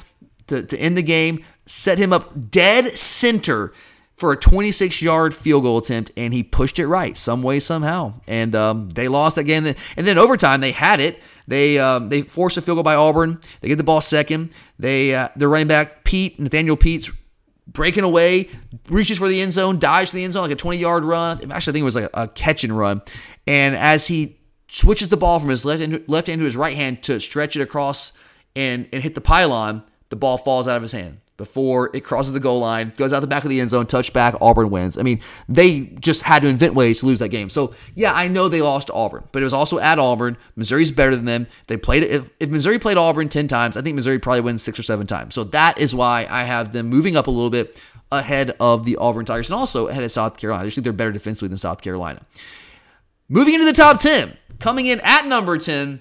[0.49, 3.73] to, to end the game, set him up dead center
[4.15, 8.15] for a 26 yard field goal attempt, and he pushed it right some way, somehow.
[8.27, 9.65] And um, they lost that game.
[9.97, 11.21] And then overtime, they had it.
[11.49, 13.41] They um, they forced a field goal by Auburn.
[13.63, 14.53] They get the ball second.
[14.79, 17.11] They uh, their running back Peat Nathaniel Peat's
[17.67, 18.51] breaking away,
[18.89, 21.51] reaches for the end zone, dives for the end zone like a 20 yard run.
[21.51, 23.01] Actually, I think it was like a catch and run.
[23.47, 24.37] And as he
[24.69, 27.57] switches the ball from his left hand, left hand to his right hand to stretch
[27.57, 28.13] it across
[28.55, 31.21] and and hit the pylon, the ball falls out of his hand.
[31.39, 34.37] Before it crosses the goal line, goes out the back of the end zone, touchback,
[34.41, 34.99] Auburn wins.
[34.99, 37.49] I mean, they just had to invent ways to lose that game.
[37.49, 40.37] So, yeah, I know they lost Auburn, but it was also at Auburn.
[40.57, 41.47] Missouri's better than them.
[41.69, 44.79] They played if, if Missouri played Auburn 10 times, I think Missouri probably wins six
[44.79, 45.35] or seven times.
[45.35, 48.97] So that is why I have them moving up a little bit ahead of the
[48.97, 50.65] Auburn Tigers and also ahead of South Carolina.
[50.65, 52.21] I just think they're better defensively than South Carolina.
[53.29, 56.01] Moving into the top 10, coming in at number 10,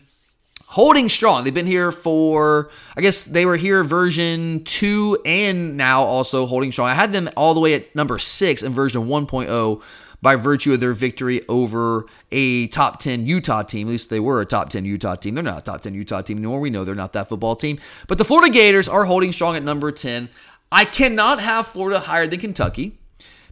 [0.68, 1.44] holding strong.
[1.44, 6.72] They've been here for, I guess they were here version 2 and now also holding
[6.72, 6.90] strong.
[6.90, 9.82] I had them all the way at number 6 in version 1.0
[10.22, 13.88] by virtue of their victory over a top 10 Utah team.
[13.88, 15.36] At least they were a top 10 Utah team.
[15.36, 16.60] They're not a top 10 Utah team anymore.
[16.60, 17.80] We know they're not that football team.
[18.08, 20.28] But the Florida Gators are holding strong at number 10.
[20.72, 23.00] I cannot have Florida higher than Kentucky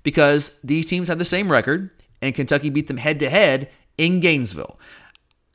[0.03, 4.19] because these teams have the same record and Kentucky beat them head to head in
[4.19, 4.77] Gainesville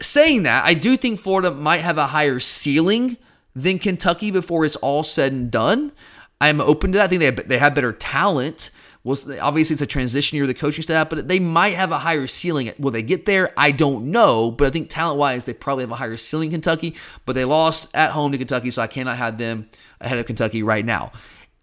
[0.01, 3.17] saying that, I do think Florida might have a higher ceiling
[3.55, 5.93] than Kentucky before it's all said and done.
[6.41, 7.05] I'm open to that.
[7.05, 8.71] I think they have, they have better talent.
[9.03, 12.27] Well, obviously, it's a transition year, the coaching staff, but they might have a higher
[12.27, 12.73] ceiling.
[12.79, 13.53] Will they get there?
[13.57, 16.97] I don't know, but I think talent wise, they probably have a higher ceiling Kentucky,
[17.25, 20.63] but they lost at home to Kentucky, so I cannot have them ahead of Kentucky
[20.63, 21.13] right now.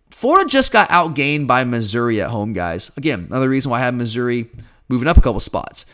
[0.10, 2.91] Florida just got outgained by Missouri at home, guys.
[2.97, 4.50] Again, another reason why I have Missouri
[4.89, 5.86] moving up a couple spots.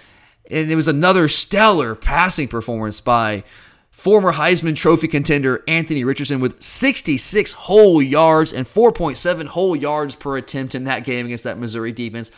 [0.54, 3.44] And it was another stellar passing performance by
[3.90, 10.38] former Heisman Trophy contender Anthony Richardson with 66 whole yards and 4.7 whole yards per
[10.38, 12.32] attempt in that game against that Missouri defense.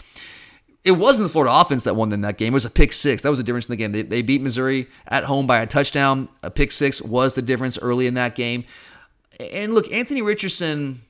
[0.84, 2.54] It wasn't the Florida offense that won them that game.
[2.54, 3.24] It was a pick six.
[3.24, 3.92] That was the difference in the game.
[3.92, 6.30] They, they beat Missouri at home by a touchdown.
[6.44, 8.64] A pick six was the difference early in that game.
[9.52, 11.02] And look, Anthony Richardson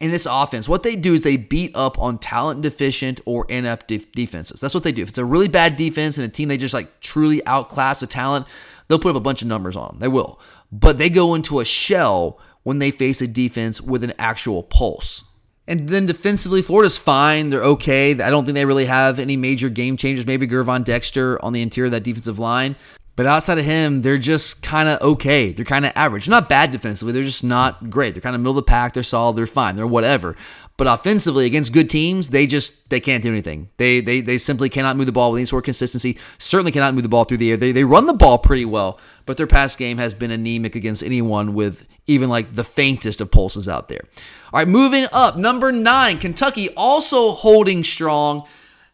[0.00, 3.88] in this offense, what they do is they beat up on talent deficient or inept
[3.88, 4.60] defenses.
[4.60, 5.02] That's what they do.
[5.02, 8.06] If it's a really bad defense and a team they just like truly outclass the
[8.06, 8.46] talent,
[8.88, 9.98] they'll put up a bunch of numbers on them.
[9.98, 10.40] They will.
[10.72, 15.24] But they go into a shell when they face a defense with an actual pulse.
[15.66, 17.50] And then defensively, Florida's fine.
[17.50, 18.12] They're okay.
[18.12, 20.26] I don't think they really have any major game changers.
[20.26, 22.74] Maybe Gervon Dexter on the interior of that defensive line.
[23.16, 25.52] But outside of him, they're just kind of okay.
[25.52, 26.28] They're kind of average.
[26.28, 27.12] Not bad defensively.
[27.12, 28.14] They're just not great.
[28.14, 28.94] They're kind of middle of the pack.
[28.94, 29.36] They're solid.
[29.36, 29.76] They're fine.
[29.76, 30.36] They're whatever.
[30.80, 33.68] But offensively, against good teams, they just they can't do anything.
[33.76, 36.16] They they they simply cannot move the ball with any sort of consistency.
[36.38, 37.58] Certainly cannot move the ball through the air.
[37.58, 41.02] They they run the ball pretty well, but their pass game has been anemic against
[41.02, 44.00] anyone with even like the faintest of pulses out there.
[44.52, 48.46] All right, moving up, number nine, Kentucky also holding strong.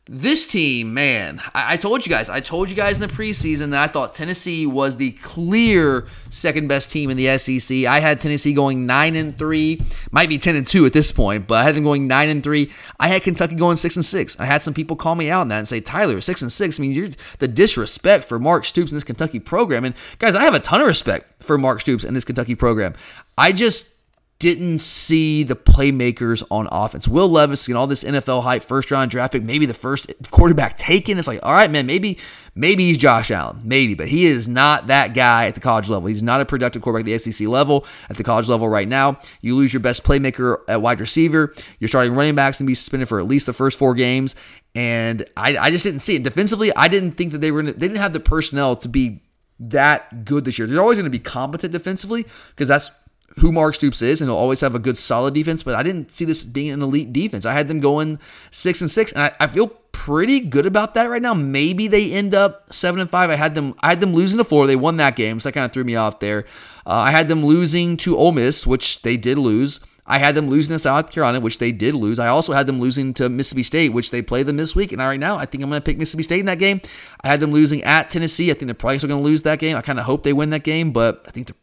[0.09, 3.71] This team, man, I, I, told you guys, I told you guys in the preseason
[3.71, 7.87] that I thought Tennessee was the clear second best team in the SEC.
[7.87, 11.49] I had Tennessee going nine and three, might be ten and two at this point,
[11.49, 12.71] but I had them going nine and three.
[13.01, 14.38] I had Kentucky going six and six.
[14.38, 16.79] I had some people call me out on that and say, Tyler, six and six.
[16.79, 17.09] I mean, you're
[17.40, 19.85] the disrespect for Mark Stoops in this Kentucky program.
[19.85, 22.95] And guys, I have a ton of respect for Mark Stoops and this Kentucky program.
[23.37, 23.95] I just
[24.38, 27.09] didn't see the playmakers on offense.
[27.09, 30.77] Will Levis and all this NFL hype, first round draft pick, maybe the first quarterback
[30.77, 31.18] taken.
[31.18, 32.18] It's like, all right, man, maybe
[32.55, 36.09] maybe he's Josh Allen, maybe, but he is not that guy at the college level.
[36.09, 37.87] He's not a productive quarterback at the SEC level.
[38.11, 41.55] At the college level right now, you lose your best playmaker at wide receiver.
[41.79, 44.35] You're starting running backs and be suspended for at least the first four games,
[44.75, 46.75] and I, I just didn't see it defensively.
[46.75, 47.62] I didn't think that they were.
[47.62, 49.22] Gonna, they didn't have the personnel to be
[49.61, 50.68] that good this year.
[50.68, 52.90] They're always going to be competent defensively because that's
[53.38, 55.62] who Mark Stoops is, and he'll always have a good solid defense.
[55.62, 57.44] But I didn't see this being an elite defense.
[57.44, 58.18] I had them going
[58.51, 61.35] six and six, and I, I feel pretty good about that right now.
[61.35, 63.31] Maybe they end up seven and five.
[63.31, 63.75] I had them.
[63.81, 64.66] I had them losing to four.
[64.66, 66.44] They won that game, so that kind of threw me off there.
[66.87, 69.81] Uh, I had them losing to Ole Miss, which they did lose.
[70.09, 72.20] I had them losing to South Carolina, which they did lose.
[72.20, 74.92] I also had them losing to Mississippi State, which they played them this week.
[74.92, 76.81] And right now, I think I'm going to pick Mississippi State in that game.
[77.22, 78.51] I had them losing at Tennessee.
[78.51, 79.77] I think they're probably still going to lose that game.
[79.77, 81.57] I kind of hope they win that game, but I think they're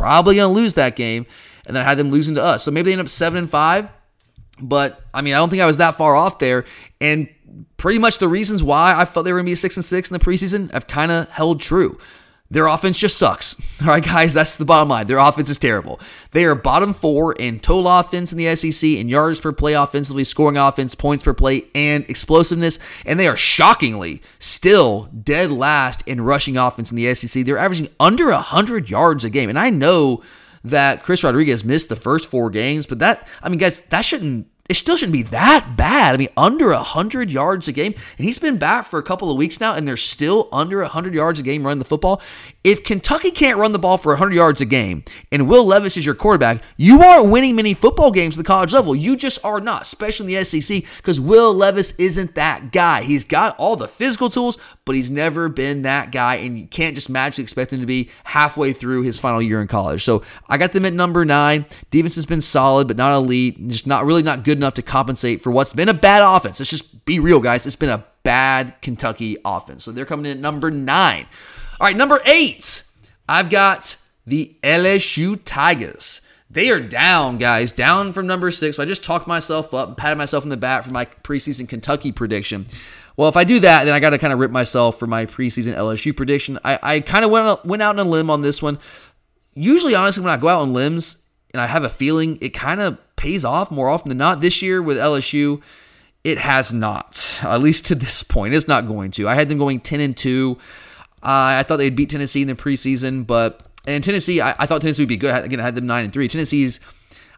[0.00, 1.26] probably going to lose that game
[1.66, 2.64] and then I had them losing to us.
[2.64, 3.88] So maybe they end up seven and five.
[4.60, 6.64] But I mean, I don't think I was that far off there.
[7.00, 7.28] And
[7.76, 10.10] pretty much the reasons why I felt they were going to be six and six
[10.10, 11.98] in the preseason have kind of held true.
[12.50, 13.80] Their offense just sucks.
[13.82, 15.06] All right, guys, that's the bottom line.
[15.06, 16.00] Their offense is terrible.
[16.32, 20.24] They are bottom four in total offense in the SEC, in yards per play offensively,
[20.24, 22.78] scoring offense, points per play, and explosiveness.
[23.06, 27.44] And they are shockingly still dead last in rushing offense in the SEC.
[27.44, 29.48] They're averaging under 100 yards a game.
[29.48, 30.22] And I know
[30.64, 34.48] that Chris Rodriguez missed the first four games, but that, I mean, guys, that shouldn't
[34.70, 36.14] it still shouldn't be that bad.
[36.14, 37.92] I mean, under 100 yards a game.
[38.16, 41.12] And he's been back for a couple of weeks now, and they're still under 100
[41.12, 42.22] yards a game running the football.
[42.62, 45.02] If Kentucky can't run the ball for 100 yards a game
[45.32, 48.72] and Will Levis is your quarterback, you aren't winning many football games at the college
[48.72, 48.94] level.
[48.94, 53.02] You just are not, especially in the SEC, because Will Levis isn't that guy.
[53.02, 54.56] He's got all the physical tools,
[54.90, 58.10] but he's never been that guy, and you can't just magically expect him to be
[58.24, 60.02] halfway through his final year in college.
[60.02, 61.64] So I got them at number nine.
[61.92, 65.42] Defense has been solid, but not elite, just not really not good enough to compensate
[65.42, 66.58] for what's been a bad offense.
[66.58, 67.68] Let's just be real, guys.
[67.68, 69.84] It's been a bad Kentucky offense.
[69.84, 71.26] So they're coming in at number nine.
[71.78, 72.82] All right, number eight,
[73.28, 76.26] I've got the LSU Tigers.
[76.50, 78.76] They are down, guys, down from number six.
[78.76, 81.68] So I just talked myself up and patted myself in the back for my preseason
[81.68, 82.66] Kentucky prediction.
[83.16, 85.26] Well, if I do that, then I got to kind of rip myself for my
[85.26, 86.58] preseason LSU prediction.
[86.64, 88.78] I, I kind of went, went out on a limb on this one.
[89.54, 92.80] Usually, honestly, when I go out on limbs and I have a feeling, it kind
[92.80, 94.40] of pays off more often than not.
[94.40, 95.62] This year with LSU,
[96.24, 98.54] it has not, at least to this point.
[98.54, 99.28] It's not going to.
[99.28, 100.56] I had them going 10 and 2.
[101.22, 101.26] Uh,
[101.60, 105.02] I thought they'd beat Tennessee in the preseason, but and Tennessee, I, I, thought Tennessee
[105.02, 105.44] would be good.
[105.44, 106.28] Again, I had them nine and three.
[106.28, 106.80] Tennessee's,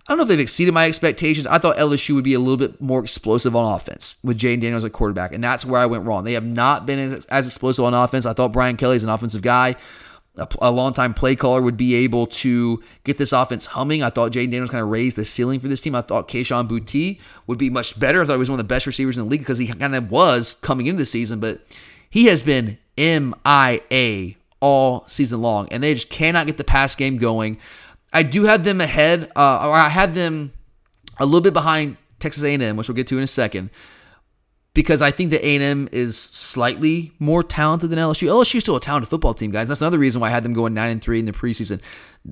[0.09, 1.46] I don't know if they've exceeded my expectations.
[1.46, 4.84] I thought LSU would be a little bit more explosive on offense with Jayden Daniels
[4.84, 6.24] at quarterback, and that's where I went wrong.
[6.24, 8.26] They have not been as, as explosive on offense.
[8.26, 9.76] I thought Brian Kelly is an offensive guy.
[10.36, 14.03] A, a long-time play caller would be able to get this offense humming.
[14.03, 15.94] I thought Jayden Daniels kind of raised the ceiling for this team.
[15.94, 18.22] I thought Kayshon Boutte would be much better.
[18.22, 19.94] I thought he was one of the best receivers in the league because he kind
[19.94, 21.61] of was coming into the season, but
[22.11, 27.18] he has been MIA all season long, and they just cannot get the pass game
[27.18, 27.59] going.
[28.12, 30.52] I do have them ahead, uh, or I had them
[31.18, 33.70] a little bit behind Texas A&M, which we'll get to in a second,
[34.74, 38.28] because I think that A&M is slightly more talented than LSU.
[38.28, 39.68] LSU is still a talented football team, guys.
[39.68, 41.80] That's another reason why I had them going nine and three in the preseason.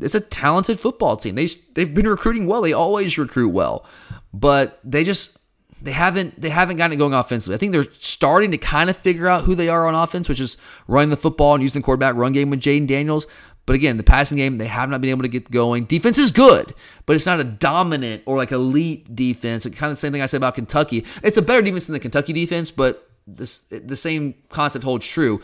[0.01, 1.35] It's a talented football team.
[1.35, 2.63] They they've been recruiting well.
[2.63, 3.85] They always recruit well,
[4.33, 5.41] but they just
[5.83, 7.55] they haven't they haven't gotten it going offensively.
[7.55, 10.41] I think they're starting to kind of figure out who they are on offense, which
[10.41, 10.57] is
[10.87, 13.27] running the football and using the quarterback run game with Jayden Daniels.
[13.71, 15.85] But again, the passing game, they have not been able to get going.
[15.85, 16.75] Defense is good,
[17.07, 19.65] but it's not a dominant or like elite defense.
[19.65, 21.07] It's kind of the same thing I said about Kentucky.
[21.23, 25.41] It's a better defense than the Kentucky defense, but this, the same concept holds true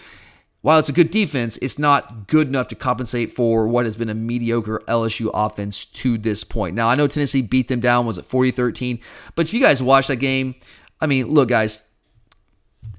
[0.62, 4.08] while it's a good defense, it's not good enough to compensate for what has been
[4.08, 6.74] a mediocre LSU offense to this point.
[6.74, 8.98] Now, I know Tennessee beat them down, was it 40 13?
[9.36, 10.56] But if you guys watch that game,
[11.00, 11.88] I mean, look, guys,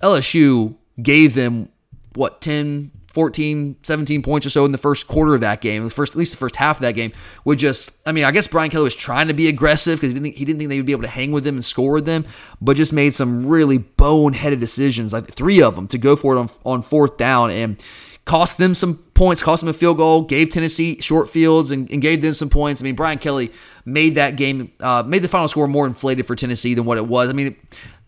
[0.02, 1.68] LSU gave them,
[2.16, 5.90] what, 10, 14, 17 points or so in the first quarter of that game, the
[5.90, 7.12] first at least the first half of that game,
[7.46, 10.20] would just I mean, I guess Brian Kelly was trying to be aggressive because he
[10.20, 12.06] didn't he didn't think they would be able to hang with them and score with
[12.06, 12.26] them,
[12.62, 16.40] but just made some really boneheaded decisions, like three of them, to go for it
[16.40, 17.84] on, on fourth down and
[18.28, 22.02] cost them some points, cost them a field goal, gave Tennessee short fields and, and
[22.02, 22.82] gave them some points.
[22.82, 23.52] I mean, Brian Kelly
[23.86, 27.08] made that game, uh, made the final score more inflated for Tennessee than what it
[27.08, 27.30] was.
[27.30, 27.56] I mean,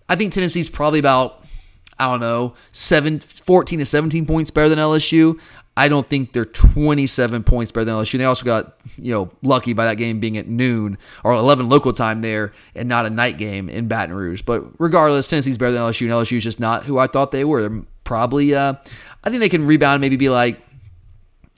[0.09, 1.38] I think Tennessee's probably about
[1.99, 5.39] I don't know, seven, 14 to 17 points better than LSU.
[5.79, 8.17] I don't think they're 27 points better than LSU.
[8.17, 11.93] They also got, you know, lucky by that game being at noon or 11 local
[11.93, 14.41] time there and not a night game in Baton Rouge.
[14.41, 17.61] But regardless, Tennessee's better than LSU, and LSU's just not who I thought they were.
[17.61, 18.73] They're probably, uh,
[19.23, 20.59] I think they can rebound, maybe be like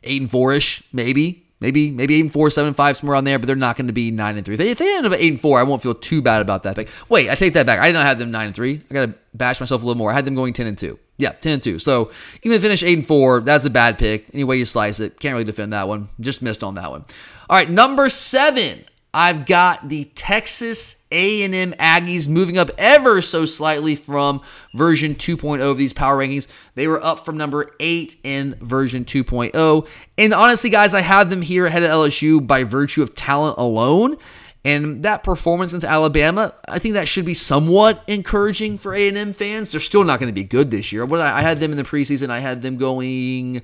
[0.04, 1.41] eight and four ish, maybe.
[1.62, 3.88] Maybe maybe eight and four, seven and five, somewhere on there, but they're not going
[3.88, 4.56] to be nine and three.
[4.56, 6.64] If they, if they end up eight and four, I won't feel too bad about
[6.64, 6.76] that.
[6.76, 7.80] But wait, I take that back.
[7.80, 8.82] I did not have them nine and three.
[8.90, 10.12] I got to bash myself a little more.
[10.12, 10.98] I had them going ten and two.
[11.18, 11.78] Yeah, ten and two.
[11.78, 14.26] So even finish eight and four, that's a bad pick.
[14.34, 16.10] Any way you slice it, can't really defend that one.
[16.20, 17.06] Just missed on that one.
[17.48, 18.84] All right, number seven.
[19.14, 24.42] I've got the Texas A&M Aggies moving up ever so slightly from
[24.74, 26.48] version 2.0 of these power rankings.
[26.76, 29.88] They were up from number 8 in version 2.0.
[30.18, 34.16] And honestly, guys, I have them here ahead of LSU by virtue of talent alone.
[34.64, 39.72] And that performance against Alabama, I think that should be somewhat encouraging for A&M fans.
[39.72, 41.12] They're still not going to be good this year.
[41.16, 42.30] I had them in the preseason.
[42.30, 43.62] I had them going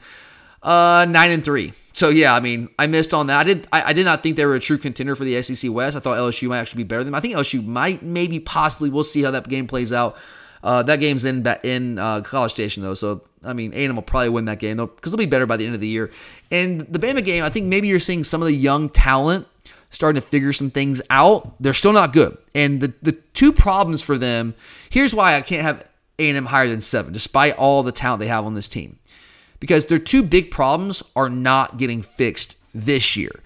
[0.61, 1.71] uh, 9 and 3.
[1.97, 3.39] So yeah, I mean, I missed on that.
[3.39, 3.67] I did.
[3.73, 5.97] I, I, did not think they were a true contender for the SEC West.
[5.97, 7.15] I thought LSU might actually be better than them.
[7.15, 8.91] I think LSU might, maybe, possibly.
[8.91, 10.15] We'll see how that game plays out.
[10.61, 14.29] Uh, that game's in in uh, College Station though, so I mean, A&M will probably
[14.29, 16.11] win that game though because they'll be better by the end of the year.
[16.51, 19.47] And the Bama game, I think maybe you're seeing some of the young talent
[19.89, 21.59] starting to figure some things out.
[21.59, 24.53] They're still not good, and the the two problems for them.
[24.91, 25.89] Here's why I can't have
[26.19, 28.99] A&M higher than seven, despite all the talent they have on this team
[29.59, 33.41] because their two big problems are not getting fixed this year.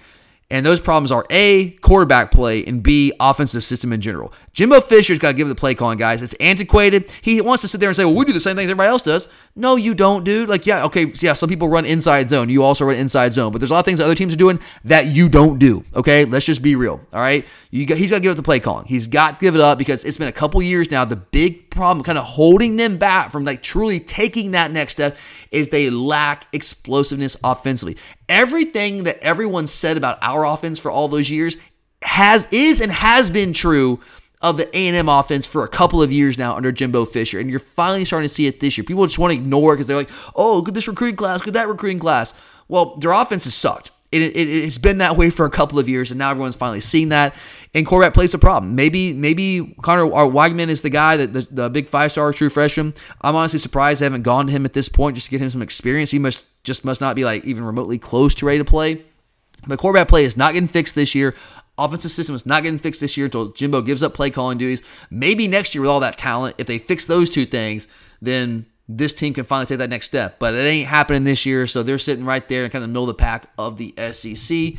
[0.52, 4.34] And those problems are A, quarterback play, and B, offensive system in general.
[4.52, 6.22] Jimbo Fisher's got to give the play calling, guys.
[6.22, 7.10] It's antiquated.
[7.22, 9.02] He wants to sit there and say, well, we do the same things everybody else
[9.02, 9.30] does.
[9.54, 10.48] No, you don't, dude.
[10.48, 12.48] Like, yeah, okay, yeah, some people run inside zone.
[12.50, 13.52] You also run inside zone.
[13.52, 15.84] But there's a lot of things that other teams are doing that you don't do,
[15.94, 16.24] okay?
[16.24, 17.46] Let's just be real, all right?
[17.70, 18.86] You got, he's got to give up the play calling.
[18.86, 21.04] He's got to give it up because it's been a couple years now.
[21.04, 25.18] The big problem kind of holding them back from like truly taking that next step
[25.52, 27.98] is they lack explosiveness offensively.
[28.30, 31.58] Everything that everyone said about our offense for all those years
[32.04, 34.00] has is and has been true
[34.42, 37.60] of the A&M offense for a couple of years now under Jimbo Fisher, and you're
[37.60, 38.84] finally starting to see it this year.
[38.84, 41.40] People just want to ignore it because they're like, "Oh, look at this recruiting class,
[41.40, 42.34] look at that recruiting class."
[42.68, 43.92] Well, their offense has sucked.
[44.12, 46.82] It, it, it's been that way for a couple of years, and now everyone's finally
[46.82, 47.34] seeing that.
[47.74, 48.76] And quarterback plays a problem.
[48.76, 52.50] Maybe maybe Conner uh, Weigman is the guy that the, the big five star true
[52.50, 52.94] freshman.
[53.22, 55.50] I'm honestly surprised they haven't gone to him at this point just to get him
[55.50, 56.12] some experience.
[56.12, 59.06] He must just must not be like even remotely close to ready to play.
[59.68, 61.36] The quarterback play is not getting fixed this year.
[61.86, 64.82] Offensive system is not getting fixed this year until Jimbo gives up play calling duties.
[65.10, 67.88] Maybe next year with all that talent, if they fix those two things,
[68.22, 70.38] then this team can finally take that next step.
[70.40, 72.94] But it ain't happening this year, so they're sitting right there in kind of the
[72.94, 74.74] middle of the pack of the SEC.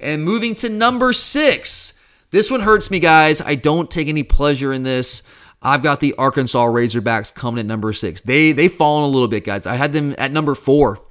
[0.00, 2.02] And moving to number six.
[2.30, 3.40] This one hurts me, guys.
[3.40, 5.22] I don't take any pleasure in this.
[5.62, 8.20] I've got the Arkansas Razorbacks coming at number six.
[8.20, 9.66] They they've fallen a little bit, guys.
[9.66, 11.05] I had them at number four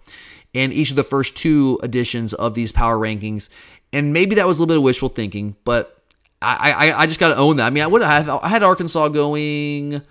[0.55, 3.49] in each of the first two editions of these power rankings,
[3.91, 6.01] and maybe that was a little bit of wishful thinking, but
[6.41, 7.67] I I, I just got to own that.
[7.67, 10.01] I mean, I would have I had Arkansas going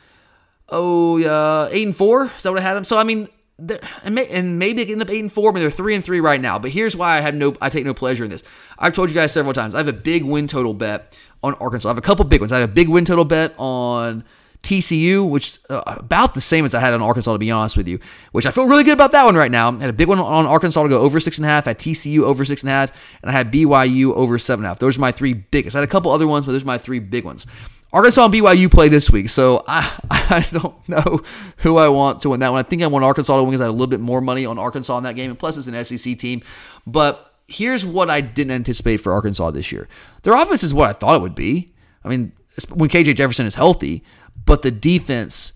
[0.68, 2.26] oh yeah, eight and four.
[2.26, 2.84] Is that what I had them?
[2.84, 3.28] So I mean,
[3.58, 5.50] and, maybe they end up eight and four.
[5.50, 6.58] I mean, they're three and three right now.
[6.58, 8.42] But here's why I have no, I take no pleasure in this.
[8.78, 9.74] I've told you guys several times.
[9.74, 11.88] I have a big win total bet on Arkansas.
[11.88, 12.52] I have a couple big ones.
[12.52, 14.24] I have a big win total bet on
[14.64, 17.86] TCU, which uh, about the same as I had on Arkansas, to be honest with
[17.86, 18.00] you.
[18.32, 19.70] Which I feel really good about that one right now.
[19.70, 21.66] I had a big one on Arkansas to go over six and a half.
[21.66, 24.66] I had TCU over six and a half, and I had BYU over seven and
[24.66, 24.78] a half.
[24.78, 25.76] Those are my three biggest.
[25.76, 27.46] I had a couple other ones, but those are my three big ones.
[27.92, 31.20] Arkansas and BYU play this week, so I, I don't know
[31.58, 32.58] who I want to win that one.
[32.58, 34.46] I think I want Arkansas to win because I had a little bit more money
[34.46, 36.42] on Arkansas in that game, and plus it's an SEC team.
[36.86, 39.88] But here's what I didn't anticipate for Arkansas this year.
[40.22, 41.72] Their offense is what I thought it would be.
[42.02, 42.32] I mean,
[42.72, 44.02] when KJ Jefferson is healthy,
[44.44, 45.54] but the defense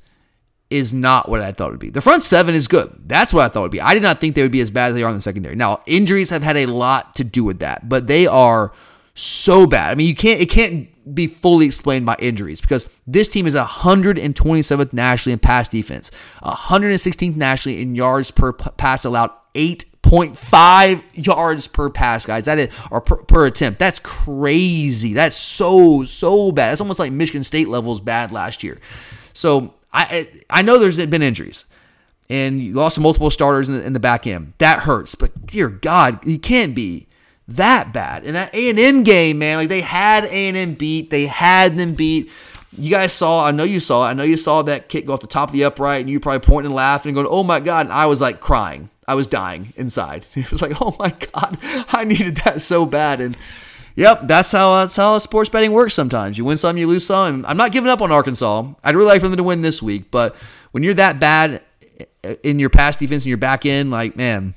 [0.71, 1.91] is not what I thought it would be.
[1.91, 2.95] The front seven is good.
[3.07, 3.81] That's what I thought it would be.
[3.81, 5.57] I did not think they would be as bad as they are in the secondary.
[5.57, 8.73] Now, injuries have had a lot to do with that, but they are
[9.15, 9.91] so bad.
[9.91, 13.55] I mean, you can't it can't be fully explained by injuries because this team is
[13.55, 16.11] 127th nationally in pass defense,
[16.43, 19.31] 116th nationally in yards per pass allowed,
[20.03, 22.47] 8.5 yards per pass, guys.
[22.47, 23.79] That is or per, per, attempt.
[23.79, 25.13] That's crazy.
[25.13, 26.73] That's so so bad.
[26.73, 28.79] It's almost like Michigan State levels bad last year.
[29.33, 31.65] So I I know there's been injuries.
[32.31, 34.53] And you lost multiple starters in the, in the back end.
[34.59, 35.15] That hurts.
[35.15, 37.07] But dear God, you can't be
[37.49, 38.25] that bad.
[38.25, 41.09] And that A&M game, man, like they had A&M beat.
[41.09, 42.31] They had them beat.
[42.77, 45.21] You guys saw, I know you saw I know you saw that kick go off
[45.21, 47.61] the top of the upright and you probably pointing and laughing and going, oh my
[47.61, 47.87] God.
[47.87, 48.91] And I was like crying.
[49.09, 50.27] I was dying inside.
[50.37, 51.57] It was like, oh my God,
[51.93, 53.21] I needed that so bad.
[53.21, 53.37] And
[53.97, 56.37] yep, that's how that's how sports betting works sometimes.
[56.37, 57.35] You win some, you lose some.
[57.37, 58.71] And I'm not giving up on Arkansas.
[58.85, 60.11] I'd really like for them to win this week.
[60.11, 60.37] But
[60.73, 61.63] when you're that bad
[62.43, 64.55] in your pass defense and your back end, like, man,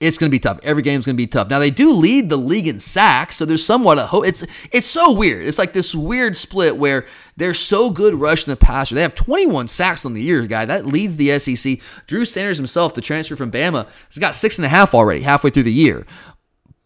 [0.00, 0.58] it's going to be tough.
[0.62, 1.50] Every game's going to be tough.
[1.50, 4.26] Now they do lead the league in sacks, so there's somewhat a hope.
[4.26, 5.46] It's it's so weird.
[5.46, 8.94] It's like this weird split where they're so good rushing the passer.
[8.94, 10.64] They have 21 sacks on the year, guy.
[10.64, 11.78] That leads the SEC.
[12.06, 15.50] Drew Sanders himself, the transfer from Bama, has got six and a half already, halfway
[15.50, 16.06] through the year.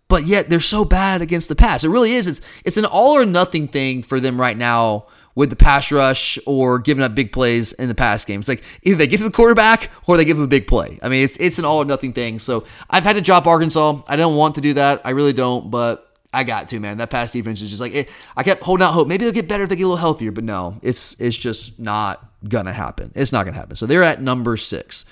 [0.08, 1.84] But yet they're so bad against the pass.
[1.84, 2.26] It really is.
[2.26, 6.38] It's it's an all or nothing thing for them right now with the pass rush
[6.46, 8.40] or giving up big plays in the pass game.
[8.40, 10.98] It's like either they get to the quarterback or they give him a big play.
[11.02, 12.38] I mean, it's it's an all or nothing thing.
[12.38, 14.02] So I've had to drop Arkansas.
[14.06, 15.02] I don't want to do that.
[15.04, 16.98] I really don't, but I got to, man.
[16.98, 19.08] That pass defense is just like it, I kept holding out hope.
[19.08, 21.80] Maybe they'll get better if they get a little healthier, but no, it's it's just
[21.80, 23.12] not gonna happen.
[23.14, 23.76] It's not gonna happen.
[23.76, 25.04] So they're at number six.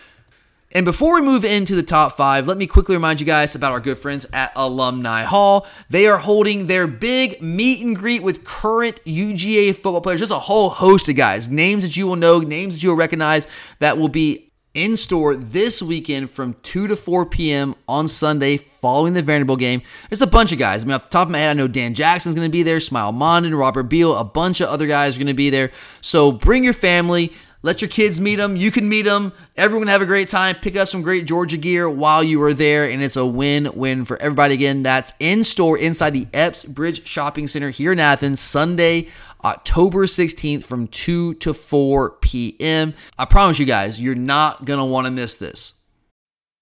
[0.75, 3.73] And before we move into the top five, let me quickly remind you guys about
[3.73, 5.67] our good friends at Alumni Hall.
[5.91, 10.21] They are holding their big meet and greet with current UGA football players.
[10.21, 12.97] Just a whole host of guys, names that you will know, names that you will
[12.97, 13.47] recognize
[13.81, 17.75] that will be in store this weekend from 2 to 4 p.m.
[17.87, 19.83] on Sunday following the Vanderbilt game.
[20.09, 20.83] There's a bunch of guys.
[20.83, 22.63] I mean, off the top of my head, I know Dan Jackson's going to be
[22.63, 25.71] there, Smael Mondon, Robert Beal, a bunch of other guys are going to be there.
[26.01, 27.33] So bring your family.
[27.65, 28.57] Let your kids meet them.
[28.57, 29.33] You can meet them.
[29.57, 30.57] Everyone have a great time.
[30.57, 34.21] Pick up some great Georgia gear while you are there, and it's a win-win for
[34.21, 34.55] everybody.
[34.55, 39.09] Again, that's in store inside the Epps Bridge Shopping Center here in Athens, Sunday,
[39.45, 42.95] October 16th from 2 to 4 p.m.
[43.17, 45.85] I promise you guys, you're not gonna want to miss this.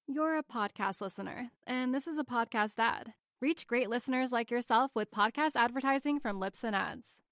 [0.06, 3.14] You're a podcast listener, and this is a podcast ad.
[3.40, 7.20] Reach great listeners like yourself with podcast advertising from Libsyn Ads.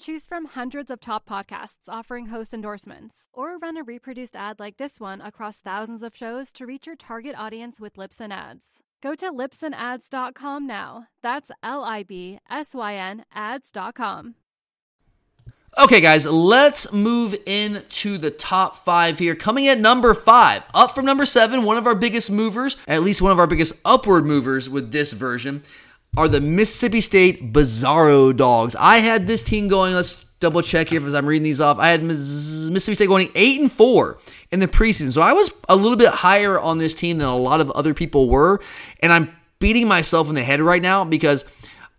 [0.00, 4.78] Choose from hundreds of top podcasts offering host endorsements, or run a reproduced ad like
[4.78, 8.82] this one across thousands of shows to reach your target audience with Libsyn Ads.
[9.02, 11.08] Go to libsynads.com now.
[11.22, 14.36] That's L I B S Y N ads.com.
[15.78, 19.34] Okay, guys, let's move into the top five here.
[19.34, 23.20] Coming at number five, up from number seven, one of our biggest movers, at least
[23.20, 25.62] one of our biggest upward movers with this version,
[26.16, 28.74] are the Mississippi State Bizarro Dogs.
[28.76, 31.78] I had this team going, let's double check here as I'm reading these off.
[31.78, 34.18] I had Mississippi State going 8 and 4
[34.50, 35.12] in the preseason.
[35.12, 37.94] So I was a little bit higher on this team than a lot of other
[37.94, 38.60] people were.
[39.00, 41.44] And I'm beating myself in the head right now because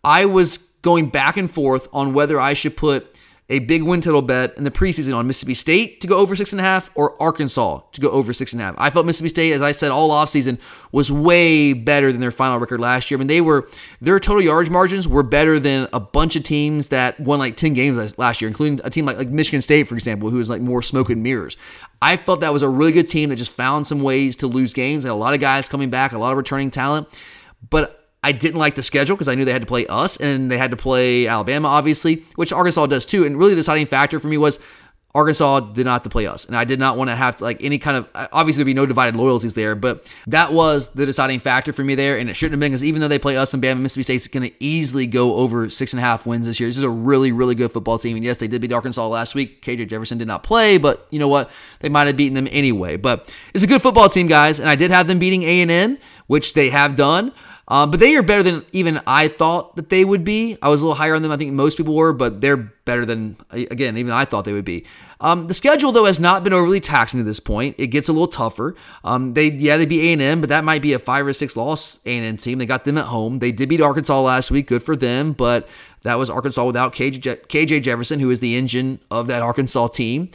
[0.03, 3.11] I was going back and forth on whether I should put
[3.51, 6.53] a big win total bet in the preseason on Mississippi State to go over six
[6.53, 8.75] and a half or Arkansas to go over six and a half.
[8.77, 10.57] I felt Mississippi State, as I said all offseason,
[10.93, 13.17] was way better than their final record last year.
[13.17, 13.67] I mean, they were
[13.99, 17.73] their total yards margins were better than a bunch of teams that won like 10
[17.73, 20.61] games last year, including a team like, like Michigan State, for example, who was like
[20.61, 21.57] more smoke and mirrors.
[22.01, 24.73] I felt that was a really good team that just found some ways to lose
[24.73, 27.07] games and a lot of guys coming back, a lot of returning talent.
[27.69, 30.51] But I didn't like the schedule because I knew they had to play us and
[30.51, 33.26] they had to play Alabama, obviously, which Arkansas does too.
[33.26, 34.59] And really, the deciding factor for me was
[35.13, 37.43] Arkansas did not have to play us, and I did not want to have to
[37.43, 40.88] like any kind of uh, obviously there'd be no divided loyalties there, but that was
[40.89, 43.19] the deciding factor for me there, and it shouldn't have been because even though they
[43.19, 46.26] play us and Bama, Mississippi State's going to easily go over six and a half
[46.26, 46.69] wins this year.
[46.69, 49.36] This is a really really good football team, and yes, they did beat Arkansas last
[49.36, 49.61] week.
[49.61, 51.51] KJ Jefferson did not play, but you know what?
[51.82, 52.95] They might have beaten them anyway.
[52.95, 55.72] But it's a good football team, guys, and I did have them beating A and
[55.72, 55.97] M,
[56.28, 57.34] which they have done.
[57.72, 60.57] Uh, but they are better than even I thought that they would be.
[60.61, 61.32] I was a little higher on them.
[61.32, 64.65] I think most people were, but they're better than again even I thought they would
[64.65, 64.86] be.
[65.22, 67.76] Um, the schedule though has not been overly taxing to this point.
[67.78, 68.76] It gets a little tougher.
[69.05, 71.32] Um, they yeah they beat A and M, but that might be a five or
[71.32, 72.57] six loss A and M team.
[72.57, 73.39] They got them at home.
[73.39, 74.67] They did beat Arkansas last week.
[74.67, 75.69] Good for them, but
[76.03, 80.30] that was Arkansas without KJ, KJ Jefferson, who is the engine of that Arkansas team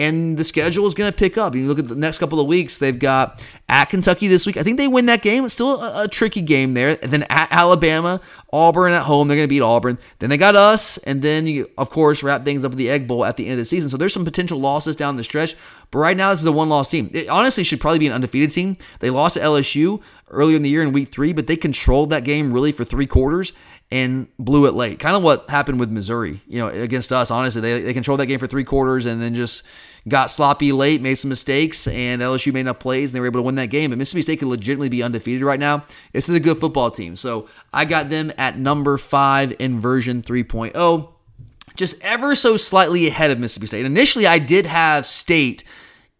[0.00, 1.54] and the schedule is going to pick up.
[1.54, 4.56] You look at the next couple of weeks, they've got at Kentucky this week.
[4.56, 5.44] I think they win that game.
[5.44, 6.98] It's still a, a tricky game there.
[7.02, 8.20] And then at Alabama,
[8.50, 9.98] Auburn at home, they're going to beat Auburn.
[10.18, 13.06] Then they got us, and then you, of course, wrap things up with the Egg
[13.06, 13.90] Bowl at the end of the season.
[13.90, 15.54] So there's some potential losses down the stretch.
[15.90, 17.10] But right now, this is a one-loss team.
[17.12, 18.78] It honestly should probably be an undefeated team.
[19.00, 22.24] They lost to LSU earlier in the year in Week Three, but they controlled that
[22.24, 23.52] game really for three quarters
[23.92, 25.00] and blew it late.
[25.00, 27.30] Kind of what happened with Missouri, you know, against us.
[27.30, 29.66] Honestly, they they controlled that game for three quarters and then just
[30.08, 33.40] got sloppy late, made some mistakes, and LSU made enough plays, and they were able
[33.40, 33.90] to win that game.
[33.90, 35.84] But Mississippi State could legitimately be undefeated right now.
[36.12, 37.16] This is a good football team.
[37.16, 41.08] So I got them at number five in version 3.0,
[41.76, 43.86] just ever so slightly ahead of Mississippi State.
[43.86, 45.64] Initially, I did have State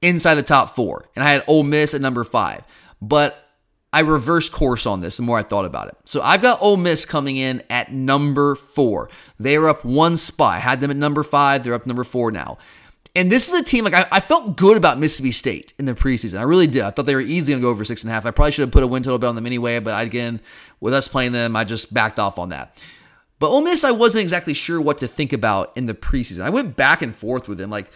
[0.02, 2.64] inside the top four, and I had Ole Miss at number five.
[3.00, 3.49] But
[3.92, 5.96] I reversed course on this the more I thought about it.
[6.04, 9.10] So I've got Ole Miss coming in at number four.
[9.38, 10.56] They are up one spot.
[10.56, 11.64] I had them at number five.
[11.64, 12.58] They're up number four now.
[13.16, 15.94] And this is a team like I, I, felt good about Mississippi State in the
[15.94, 16.38] preseason.
[16.38, 16.82] I really did.
[16.82, 18.24] I thought they were easily to go over six and a half.
[18.24, 20.40] I probably should have put a win total bet on them anyway, but again,
[20.78, 22.80] with us playing them, I just backed off on that.
[23.40, 26.42] But Ole Miss, I wasn't exactly sure what to think about in the preseason.
[26.42, 27.90] I went back and forth with them, like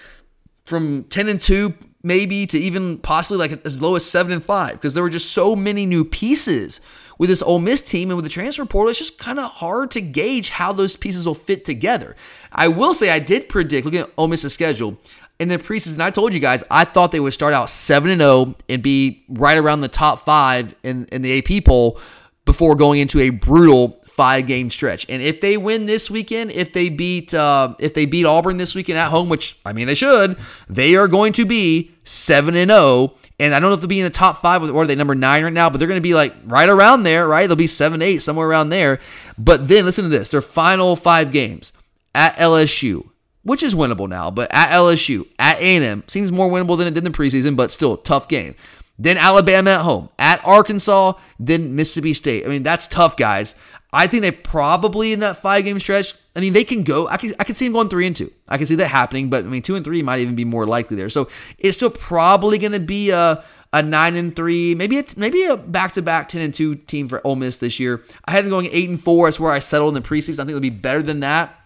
[0.64, 1.74] from ten and two
[2.04, 5.32] maybe to even possibly like as low as seven and five because there were just
[5.32, 6.80] so many new pieces
[7.18, 9.90] with this Ole Miss team and with the transfer portal, it's just kind of hard
[9.92, 12.16] to gauge how those pieces will fit together.
[12.52, 14.98] I will say I did predict, looking at Ole Miss's schedule,
[15.38, 18.20] in the preseason, I told you guys I thought they would start out 7 and
[18.20, 21.98] 0 and be right around the top five in, in the AP poll
[22.44, 25.06] before going into a brutal five game stretch.
[25.08, 28.74] And if they win this weekend, if they beat uh, if they beat Auburn this
[28.74, 30.36] weekend at home, which I mean they should,
[30.68, 33.98] they are going to be 7 and 0 and I don't know if they'll be
[33.98, 36.02] in the top five, or are they number nine right now, but they're going to
[36.02, 37.46] be like right around there, right?
[37.46, 39.00] They'll be seven, eight, somewhere around there.
[39.36, 41.72] But then listen to this their final five games
[42.14, 43.08] at LSU,
[43.42, 47.04] which is winnable now, but at LSU, at A&M, seems more winnable than it did
[47.04, 48.54] in the preseason, but still tough game.
[48.96, 52.44] Then Alabama at home, at Arkansas, then Mississippi State.
[52.44, 53.56] I mean, that's tough, guys.
[53.94, 56.14] I think they probably in that five game stretch.
[56.34, 57.06] I mean, they can go.
[57.08, 58.32] I can I can see them going three and two.
[58.48, 60.66] I can see that happening, but I mean, two and three might even be more
[60.66, 61.08] likely there.
[61.08, 61.28] So
[61.58, 65.56] it's still probably going to be a a nine and three, maybe a, maybe a
[65.56, 68.02] back to back ten and two team for Ole Miss this year.
[68.24, 69.26] I had them going eight and four.
[69.26, 70.34] That's where I settled in the preseason.
[70.34, 71.58] I think it'll be better than that.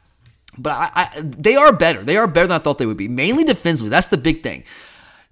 [0.59, 2.03] But I, I, they are better.
[2.03, 3.09] They are better than I thought they would be.
[3.09, 3.91] Mainly defensively.
[3.91, 4.64] That's the big thing.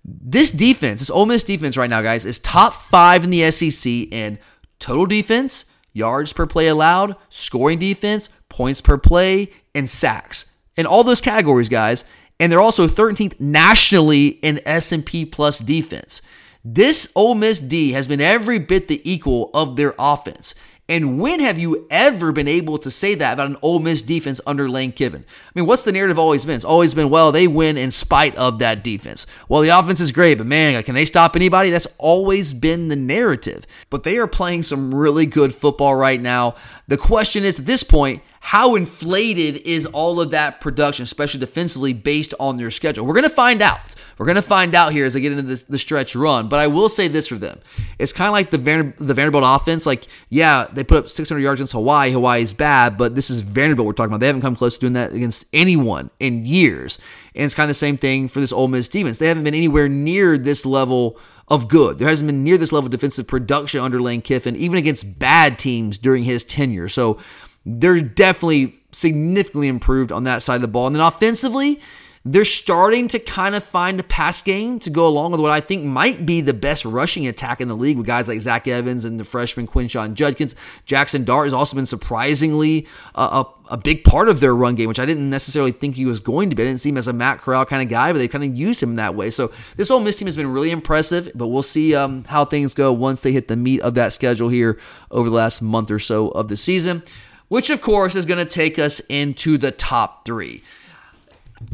[0.04, 3.90] This defense, this Ole Miss defense right now, guys, is top five in the SEC
[4.12, 4.38] in
[4.78, 5.64] total defense,
[5.96, 10.56] yards per play allowed, scoring defense, points per play, and sacks.
[10.76, 12.04] In all those categories, guys.
[12.38, 16.20] And they're also 13th nationally in S&P plus defense.
[16.62, 20.54] This Ole Miss D has been every bit the equal of their offense.
[20.88, 24.40] And when have you ever been able to say that about an Ole Miss defense
[24.46, 25.24] under Lane Kiffin?
[25.28, 26.54] I mean, what's the narrative always been?
[26.54, 29.26] It's always been, well, they win in spite of that defense.
[29.48, 31.70] Well, the offense is great, but man, can they stop anybody?
[31.70, 33.66] That's always been the narrative.
[33.90, 36.54] But they are playing some really good football right now.
[36.86, 41.92] The question is at this point, how inflated is all of that production, especially defensively,
[41.92, 43.04] based on their schedule?
[43.04, 43.96] We're going to find out.
[44.18, 46.48] We're going to find out here as they get into this, the stretch run.
[46.48, 47.58] But I will say this for them:
[47.98, 48.58] it's kind of like the
[49.04, 49.84] the Vanderbilt offense.
[49.84, 52.12] Like, yeah, they put up 600 yards against Hawaii.
[52.12, 54.20] Hawaii is bad, but this is Vanderbilt we're talking about.
[54.20, 57.00] They haven't come close to doing that against anyone in years.
[57.34, 59.18] And it's kind of the same thing for this Ole Miss defense.
[59.18, 61.18] They haven't been anywhere near this level
[61.48, 61.98] of good.
[61.98, 65.58] There hasn't been near this level of defensive production under Lane Kiffin, even against bad
[65.58, 66.88] teams during his tenure.
[66.88, 67.18] So
[67.66, 70.86] they're definitely significantly improved on that side of the ball.
[70.86, 71.80] And then offensively,
[72.24, 75.60] they're starting to kind of find a pass game to go along with what I
[75.60, 79.04] think might be the best rushing attack in the league with guys like Zach Evans
[79.04, 80.56] and the freshman Quinshon Judkins.
[80.86, 84.88] Jackson Dart has also been surprisingly a, a, a, big part of their run game,
[84.88, 86.64] which I didn't necessarily think he was going to be.
[86.64, 88.52] I didn't see him as a Matt Corral kind of guy, but they kind of
[88.52, 89.30] used him that way.
[89.30, 92.74] So this Ole Miss team has been really impressive, but we'll see um, how things
[92.74, 94.80] go once they hit the meat of that schedule here
[95.12, 97.04] over the last month or so of the season
[97.48, 100.62] which of course is going to take us into the top three.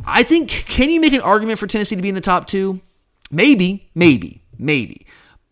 [0.04, 2.80] I think, can you make an argument for Tennessee to be in the top two?
[3.30, 5.06] Maybe, maybe, maybe.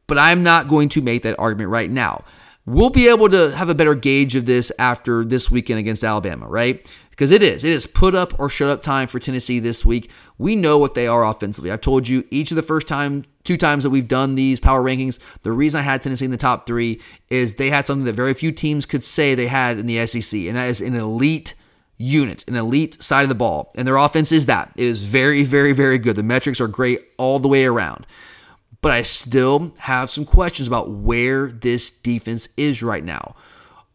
[0.07, 2.25] But I'm not going to make that argument right now.
[2.67, 6.47] We'll be able to have a better gauge of this after this weekend against Alabama,
[6.47, 6.93] right?
[7.21, 7.65] Because it is.
[7.65, 10.11] It is put up or shut up time for Tennessee this week.
[10.39, 11.71] We know what they are offensively.
[11.71, 14.83] I've told you each of the first time, two times that we've done these power
[14.83, 16.99] rankings, the reason I had Tennessee in the top three
[17.29, 20.47] is they had something that very few teams could say they had in the SEC,
[20.47, 21.53] and that is an elite
[21.99, 23.71] unit, an elite side of the ball.
[23.75, 24.73] And their offense is that.
[24.77, 26.17] It is very, very, very good.
[26.17, 28.07] The metrics are great all the way around.
[28.81, 33.37] But I still have some questions about where this defense is right now.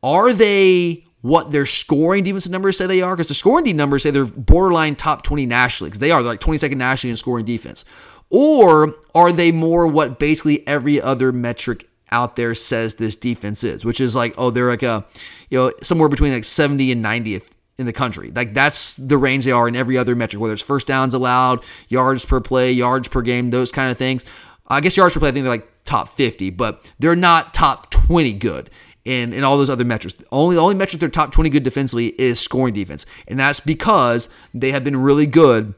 [0.04, 3.16] Are they what their scoring defensive numbers say they are?
[3.16, 6.22] Because the scoring numbers say they're borderline top 20 nationally, because they are.
[6.22, 7.84] They're like 22nd nationally in scoring defense.
[8.30, 13.84] Or are they more what basically every other metric out there says this defense is,
[13.84, 15.04] which is like, oh, they're like a,
[15.50, 17.46] you know, somewhere between like 70 and 90th
[17.80, 18.30] in the country.
[18.30, 21.64] Like that's the range they are in every other metric, whether it's first downs allowed,
[21.88, 24.26] yards per play, yards per game, those kind of things.
[24.68, 27.90] I guess yards per play, I think they're like top 50, but they're not top
[27.90, 28.70] 20 good
[29.06, 30.16] in, in all those other metrics.
[30.16, 33.06] The only, the only metric they're top 20 good defensively is scoring defense.
[33.28, 35.76] And that's because they have been really good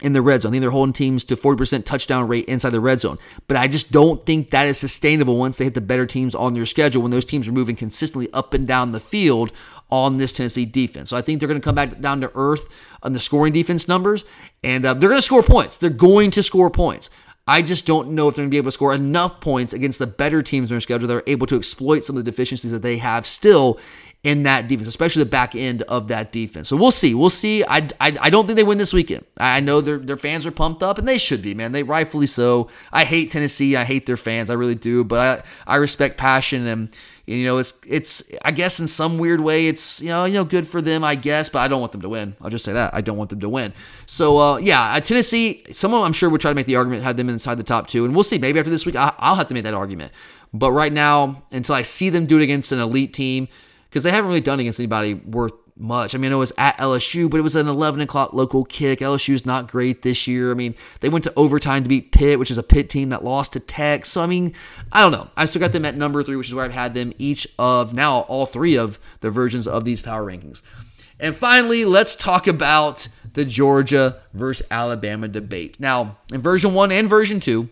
[0.00, 0.50] in the red zone.
[0.50, 3.18] I think they're holding teams to 40% touchdown rate inside the red zone.
[3.46, 6.54] But I just don't think that is sustainable once they hit the better teams on
[6.54, 9.52] their schedule when those teams are moving consistently up and down the field
[9.90, 11.10] on this Tennessee defense.
[11.10, 12.68] So I think they're going to come back down to earth
[13.02, 14.24] on the scoring defense numbers,
[14.64, 15.76] and uh, they're going to score points.
[15.76, 17.10] They're going to score points.
[17.46, 19.98] I just don't know if they're going to be able to score enough points against
[19.98, 22.70] the better teams in their schedule that are able to exploit some of the deficiencies
[22.70, 23.80] that they have still
[24.22, 26.68] in that defense, especially the back end of that defense.
[26.68, 27.12] So we'll see.
[27.12, 27.64] We'll see.
[27.64, 29.24] I, I, I don't think they win this weekend.
[29.36, 31.72] I know their, their fans are pumped up, and they should be, man.
[31.72, 32.68] They rightfully so.
[32.92, 33.74] I hate Tennessee.
[33.74, 34.48] I hate their fans.
[34.48, 35.02] I really do.
[35.02, 36.96] But I, I respect passion and
[37.26, 40.44] you know, it's it's I guess in some weird way it's you know you know
[40.44, 42.36] good for them I guess, but I don't want them to win.
[42.40, 43.72] I'll just say that I don't want them to win.
[44.06, 45.64] So uh, yeah, Tennessee.
[45.70, 48.04] Someone I'm sure would try to make the argument had them inside the top two,
[48.04, 48.38] and we'll see.
[48.38, 50.12] Maybe after this week I, I'll have to make that argument.
[50.52, 53.48] But right now, until I see them do it against an elite team,
[53.88, 56.14] because they haven't really done against anybody worth much.
[56.14, 59.00] I mean, it was at LSU, but it was an 11 o'clock local kick.
[59.00, 60.50] LSU's not great this year.
[60.50, 63.24] I mean, they went to overtime to beat Pitt, which is a Pitt team that
[63.24, 64.04] lost to Tech.
[64.04, 64.54] So, I mean,
[64.92, 65.28] I don't know.
[65.36, 67.94] I still got them at number three, which is where I've had them each of
[67.94, 70.62] now all three of the versions of these power rankings.
[71.18, 75.78] And finally, let's talk about the Georgia versus Alabama debate.
[75.78, 77.68] Now, in version one and version two,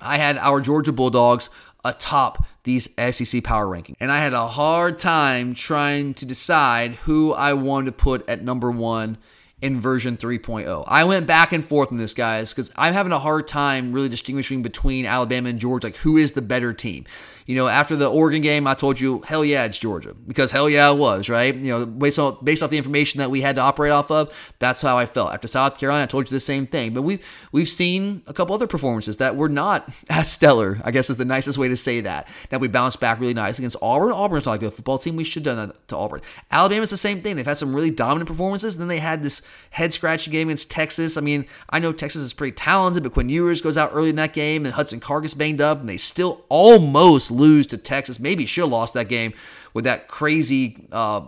[0.00, 1.50] I had our Georgia Bulldogs
[1.88, 3.96] atop these SEC power rankings.
[4.00, 8.42] And I had a hard time trying to decide who I wanted to put at
[8.42, 9.18] number one
[9.60, 10.84] in version 3.0.
[10.86, 14.08] I went back and forth on this, guys, because I'm having a hard time really
[14.08, 15.88] distinguishing between Alabama and Georgia.
[15.88, 17.06] Like, who is the better team?
[17.48, 20.68] You know, after the Oregon game, I told you, hell yeah, it's Georgia because hell
[20.68, 21.54] yeah, it was right.
[21.54, 24.30] You know, based on based off the information that we had to operate off of,
[24.58, 25.32] that's how I felt.
[25.32, 26.92] After South Carolina, I told you the same thing.
[26.92, 30.78] But we've we've seen a couple other performances that were not as stellar.
[30.84, 32.28] I guess is the nicest way to say that.
[32.52, 34.12] Now we bounced back really nice against Auburn.
[34.12, 35.16] Auburn's not a good football team.
[35.16, 36.20] We should have done that to Auburn.
[36.50, 37.36] Alabama's the same thing.
[37.36, 39.40] They've had some really dominant performances, and then they had this
[39.70, 41.16] head scratching game against Texas.
[41.16, 44.16] I mean, I know Texas is pretty talented, but Quinn Ewers goes out early in
[44.16, 48.18] that game, and Hudson Card gets banged up, and they still almost lose to Texas.
[48.18, 49.34] Maybe should have lost that game
[49.74, 50.88] with that crazy.
[50.90, 51.22] Uh,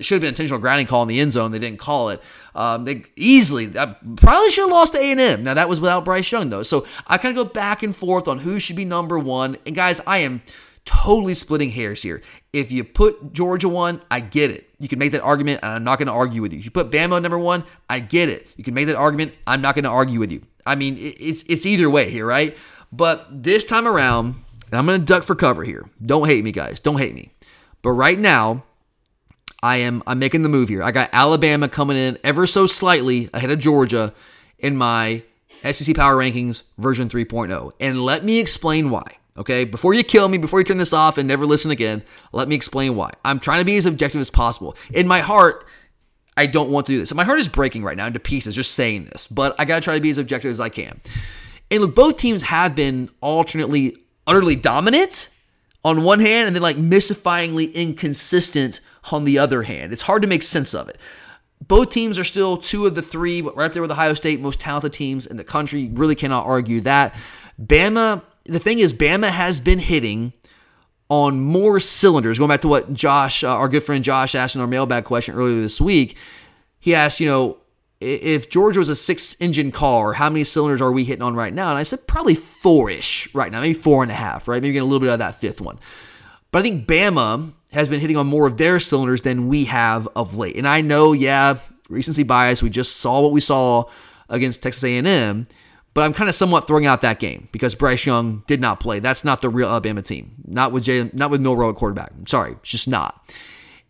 [0.00, 1.52] should have been intentional grounding call in the end zone.
[1.52, 2.20] They didn't call it.
[2.54, 5.44] Um, they easily probably should have lost to A and M.
[5.44, 6.64] Now that was without Bryce Young though.
[6.64, 9.56] So I kind of go back and forth on who should be number one.
[9.64, 10.42] And guys, I am
[10.86, 12.22] totally splitting hairs here.
[12.54, 14.70] If you put Georgia one, I get it.
[14.78, 16.58] You can make that argument, and I'm not going to argue with you.
[16.58, 18.46] If you put Bama number one, I get it.
[18.56, 19.34] You can make that argument.
[19.46, 20.42] I'm not going to argue with you.
[20.64, 22.56] I mean, it's it's either way here, right?
[22.90, 24.36] But this time around,
[24.72, 25.88] I'm going to duck for cover here.
[26.04, 26.80] Don't hate me, guys.
[26.80, 27.32] Don't hate me.
[27.82, 28.64] But right now,
[29.62, 30.82] I am I'm making the move here.
[30.82, 34.12] I got Alabama coming in ever so slightly ahead of Georgia
[34.58, 35.22] in my
[35.62, 37.72] SEC Power Rankings version 3.0.
[37.80, 39.18] And let me explain why.
[39.38, 42.48] Okay, before you kill me, before you turn this off and never listen again, let
[42.48, 43.12] me explain why.
[43.24, 44.76] I'm trying to be as objective as possible.
[44.92, 45.66] In my heart,
[46.36, 47.10] I don't want to do this.
[47.10, 49.76] And my heart is breaking right now into pieces just saying this, but I got
[49.76, 51.00] to try to be as objective as I can.
[51.70, 55.30] And look, both teams have been alternately utterly dominant
[55.84, 58.80] on one hand and then like mystifyingly inconsistent
[59.12, 59.92] on the other hand.
[59.92, 60.98] It's hard to make sense of it.
[61.66, 64.92] Both teams are still two of the three, right there with Ohio State, most talented
[64.92, 65.80] teams in the country.
[65.80, 67.14] You really cannot argue that.
[67.60, 70.32] Bama, the thing is, Bama has been hitting
[71.08, 72.38] on more cylinders.
[72.38, 75.34] Going back to what Josh, uh, our good friend Josh asked in our mailbag question
[75.34, 76.16] earlier this week,
[76.78, 77.58] he asked, you know,
[78.00, 81.52] if Georgia was a six engine car, how many cylinders are we hitting on right
[81.52, 81.70] now?
[81.70, 84.60] And I said probably four ish right now, maybe four and a half, right?
[84.60, 85.78] Maybe getting a little bit of that fifth one.
[86.50, 90.08] But I think Bama has been hitting on more of their cylinders than we have
[90.14, 90.56] of late.
[90.56, 92.62] And I know, yeah, recency bias.
[92.62, 93.84] We just saw what we saw
[94.28, 95.46] against Texas A&M,
[95.96, 99.00] but I'm kind of somewhat throwing out that game because Bryce Young did not play.
[99.00, 100.34] That's not the real Alabama team.
[100.46, 102.12] Not with Jay, not with Milroe at quarterback.
[102.14, 103.34] I'm sorry, it's just not.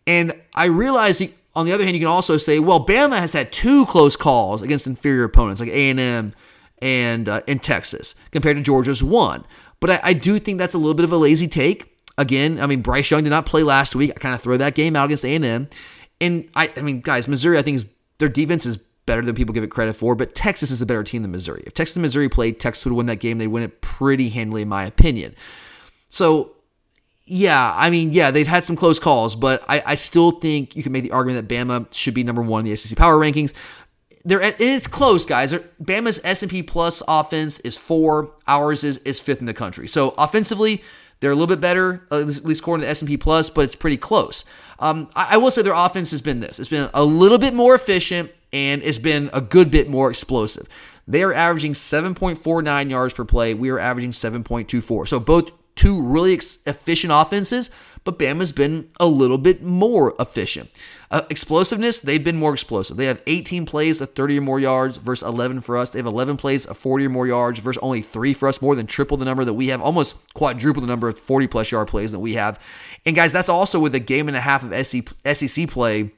[0.07, 1.21] And I realize
[1.53, 4.61] on the other hand, you can also say, well, Bama has had two close calls
[4.61, 6.33] against inferior opponents like A&M
[6.81, 9.43] and uh, in Texas compared to Georgia's one.
[9.81, 12.65] But I, I do think that's a little bit of a lazy take Again, I
[12.65, 14.09] mean, Bryce Young did not play last week.
[14.09, 15.69] I kind of throw that game out against A&M.
[16.19, 17.85] And I, I mean, guys, Missouri, I think is
[18.17, 18.77] their defense is
[19.07, 21.63] better than people give it credit for, but Texas is a better team than Missouri.
[21.65, 23.39] If Texas and Missouri played, Texas would win that game.
[23.39, 25.33] They win it pretty handily, in my opinion.
[26.09, 26.53] So,
[27.25, 30.83] yeah, I mean, yeah, they've had some close calls, but I, I still think you
[30.83, 33.53] can make the argument that Bama should be number one in the SEC power rankings.
[34.23, 35.53] They're, it's close, guys.
[35.81, 38.35] Bama's S&P plus offense is four.
[38.45, 39.87] Ours is is fifth in the country.
[39.87, 40.83] So offensively,
[41.19, 43.97] they're a little bit better, at least according to the S&P Plus, but it's pretty
[43.97, 44.45] close.
[44.79, 46.59] Um, I, I will say their offense has been this.
[46.59, 50.67] It's been a little bit more efficient and it's been a good bit more explosive.
[51.07, 53.53] They are averaging 7.49 yards per play.
[53.53, 55.07] We are averaging 7.24.
[55.07, 57.69] So both two really efficient offenses,
[58.03, 60.69] but Bama's been a little bit more efficient.
[61.09, 62.97] Uh, explosiveness, they've been more explosive.
[62.97, 65.91] They have 18 plays of 30 or more yards versus 11 for us.
[65.91, 68.75] They have 11 plays of 40 or more yards versus only three for us, more
[68.75, 71.87] than triple the number that we have, almost quadruple the number of 40 plus yard
[71.87, 72.59] plays that we have.
[73.05, 76.11] And guys, that's also with a game and a half of SEC play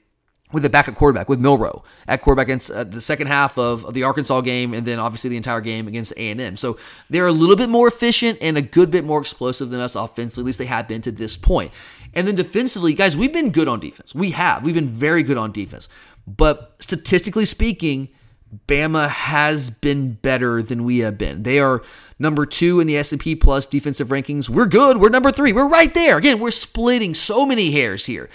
[0.51, 3.93] with a backup quarterback with Milroe at quarterback against uh, the second half of, of
[3.93, 6.57] the Arkansas game, and then obviously the entire game against A and M.
[6.57, 6.77] So
[7.09, 10.43] they're a little bit more efficient and a good bit more explosive than us offensively.
[10.43, 11.71] At least they have been to this point.
[12.13, 14.15] And then defensively, guys, we've been good on defense.
[14.15, 14.63] We have.
[14.63, 15.87] We've been very good on defense.
[16.25, 18.09] But statistically speaking,
[18.67, 21.43] Bama has been better than we have been.
[21.43, 21.83] They are
[22.17, 24.49] number two in the S&P Plus defensive rankings.
[24.49, 24.97] We're good.
[24.97, 25.53] We're number three.
[25.53, 26.17] We're right there.
[26.17, 28.29] Again, we're splitting so many hairs here.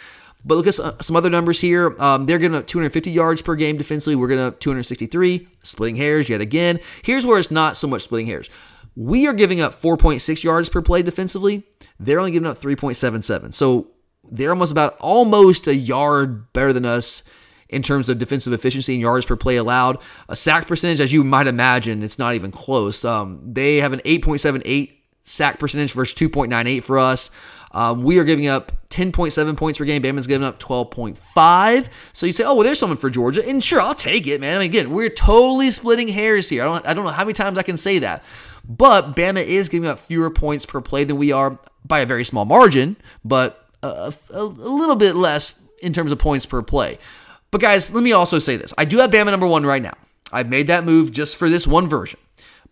[0.44, 1.98] But look at some other numbers here.
[2.00, 4.14] Um, they're getting up 250 yards per game defensively.
[4.14, 6.80] We're getting up 263, splitting hairs yet again.
[7.02, 8.50] Here's where it's not so much splitting hairs.
[8.94, 11.64] We are giving up 4.6 yards per play defensively.
[11.98, 13.54] They're only giving up 3.77.
[13.54, 13.88] So
[14.30, 17.22] they're almost about almost a yard better than us
[17.68, 19.98] in terms of defensive efficiency and yards per play allowed.
[20.28, 23.04] A sack percentage, as you might imagine, it's not even close.
[23.04, 27.30] Um, they have an 8.78 sack percentage versus 2.98 for us.
[27.74, 30.00] Um, we are giving up 10.7 points per game.
[30.00, 31.88] Bama's giving up 12.5.
[32.12, 33.46] So you say, oh, well, there's someone for Georgia.
[33.46, 34.56] And sure, I'll take it, man.
[34.56, 36.62] I mean, again, we're totally splitting hairs here.
[36.62, 38.24] I don't, I don't know how many times I can say that.
[38.66, 42.24] But Bama is giving up fewer points per play than we are by a very
[42.24, 46.98] small margin, but a, a, a little bit less in terms of points per play.
[47.50, 48.72] But guys, let me also say this.
[48.78, 49.94] I do have Bama number one right now.
[50.32, 52.18] I've made that move just for this one version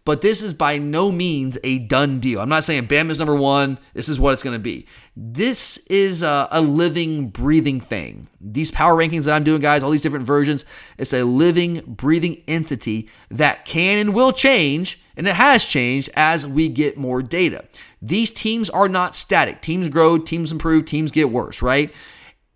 [0.05, 2.41] but this is by no means a done deal.
[2.41, 3.79] I'm not saying Bam is number one.
[3.95, 4.87] This is what it's going to be.
[5.17, 8.27] This is a, a, living, breathing thing.
[8.41, 10.65] These power rankings that I'm doing, guys, all these different versions,
[10.99, 16.47] it's a living, breathing entity that can and will change, and it has changed as
[16.47, 17.65] we get more data.
[18.01, 19.61] These teams are not static.
[19.61, 21.95] Teams grow, teams improve, teams get worse, right?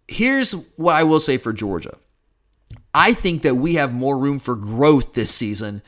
[0.09, 1.97] Here's what I will say for Georgia
[2.93, 5.83] I think that we have more room for growth this season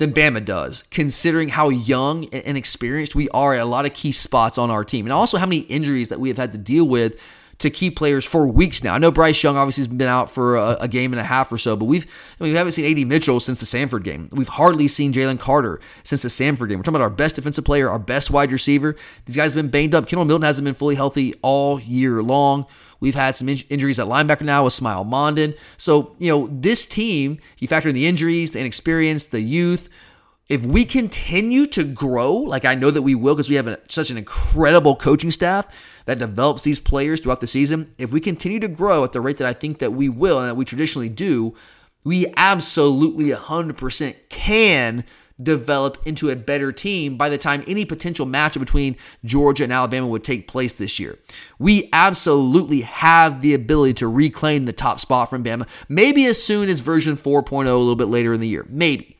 [0.00, 4.12] than Bama does, considering how young and inexperienced we are at a lot of key
[4.12, 6.88] spots on our team, and also how many injuries that we have had to deal
[6.88, 7.20] with
[7.60, 8.94] to key players for weeks now.
[8.94, 11.52] I know Bryce Young obviously has been out for a, a game and a half
[11.52, 12.06] or so, but we've
[12.40, 14.28] I mean, we haven't seen AD Mitchell since the Samford game.
[14.32, 16.78] We've hardly seen Jalen Carter since the Samford game.
[16.78, 18.96] We're talking about our best defensive player, our best wide receiver.
[19.26, 20.06] These guys have been banged up.
[20.06, 22.66] Kendall Milton hasn't been fully healthy all year long.
[23.00, 25.56] We've had some in- injuries at linebacker now with Smael Mondon.
[25.76, 29.88] So, you know, this team, you factor in the injuries, the inexperience, the youth,
[30.50, 33.78] if we continue to grow, like I know that we will, because we have a,
[33.88, 35.68] such an incredible coaching staff
[36.06, 39.36] that develops these players throughout the season, if we continue to grow at the rate
[39.36, 41.54] that I think that we will and that we traditionally do,
[42.02, 45.04] we absolutely 100% can
[45.40, 50.08] develop into a better team by the time any potential matchup between Georgia and Alabama
[50.08, 51.16] would take place this year.
[51.60, 56.68] We absolutely have the ability to reclaim the top spot from Bama, maybe as soon
[56.68, 58.66] as version 4.0 a little bit later in the year.
[58.68, 59.16] Maybe.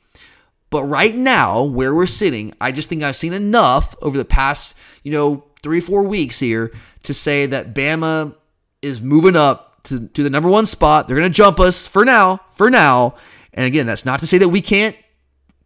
[0.70, 4.76] But right now, where we're sitting, I just think I've seen enough over the past,
[5.02, 8.34] you know, three, four weeks here to say that Bama
[8.80, 11.08] is moving up to, to the number one spot.
[11.08, 13.16] They're going to jump us for now, for now.
[13.52, 14.96] And again, that's not to say that we can't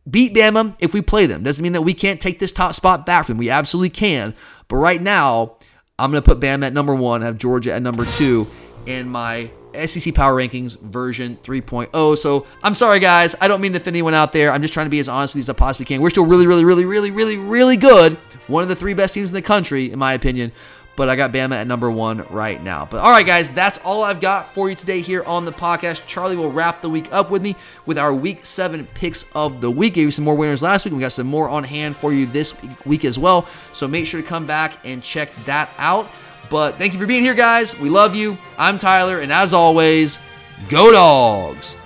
[0.08, 1.42] beat Bama if we play them.
[1.42, 3.38] Doesn't mean that we can't take this top spot back from them.
[3.40, 4.34] We absolutely can.
[4.68, 5.58] But right now,
[5.98, 8.46] I'm going to put Bama at number one, have Georgia at number two
[8.86, 9.50] in my
[9.86, 12.18] SEC Power Rankings version 3.0.
[12.18, 13.34] So I'm sorry, guys.
[13.40, 14.50] I don't mean to offend anyone out there.
[14.52, 16.00] I'm just trying to be as honest with you as I possibly can.
[16.00, 18.14] We're still really, really, really, really, really, really good.
[18.46, 20.52] One of the three best teams in the country, in my opinion.
[20.96, 22.86] But I got Bama at number one right now.
[22.88, 26.06] But all right, guys, that's all I've got for you today here on the podcast.
[26.06, 29.70] Charlie will wrap the week up with me with our week seven picks of the
[29.70, 29.94] week.
[29.94, 30.94] Gave you some more winners last week.
[30.94, 32.54] We got some more on hand for you this
[32.84, 33.48] week as well.
[33.72, 36.08] So make sure to come back and check that out.
[36.50, 37.78] But thank you for being here, guys.
[37.78, 38.38] We love you.
[38.58, 40.18] I'm Tyler, and as always,
[40.68, 41.76] go dogs.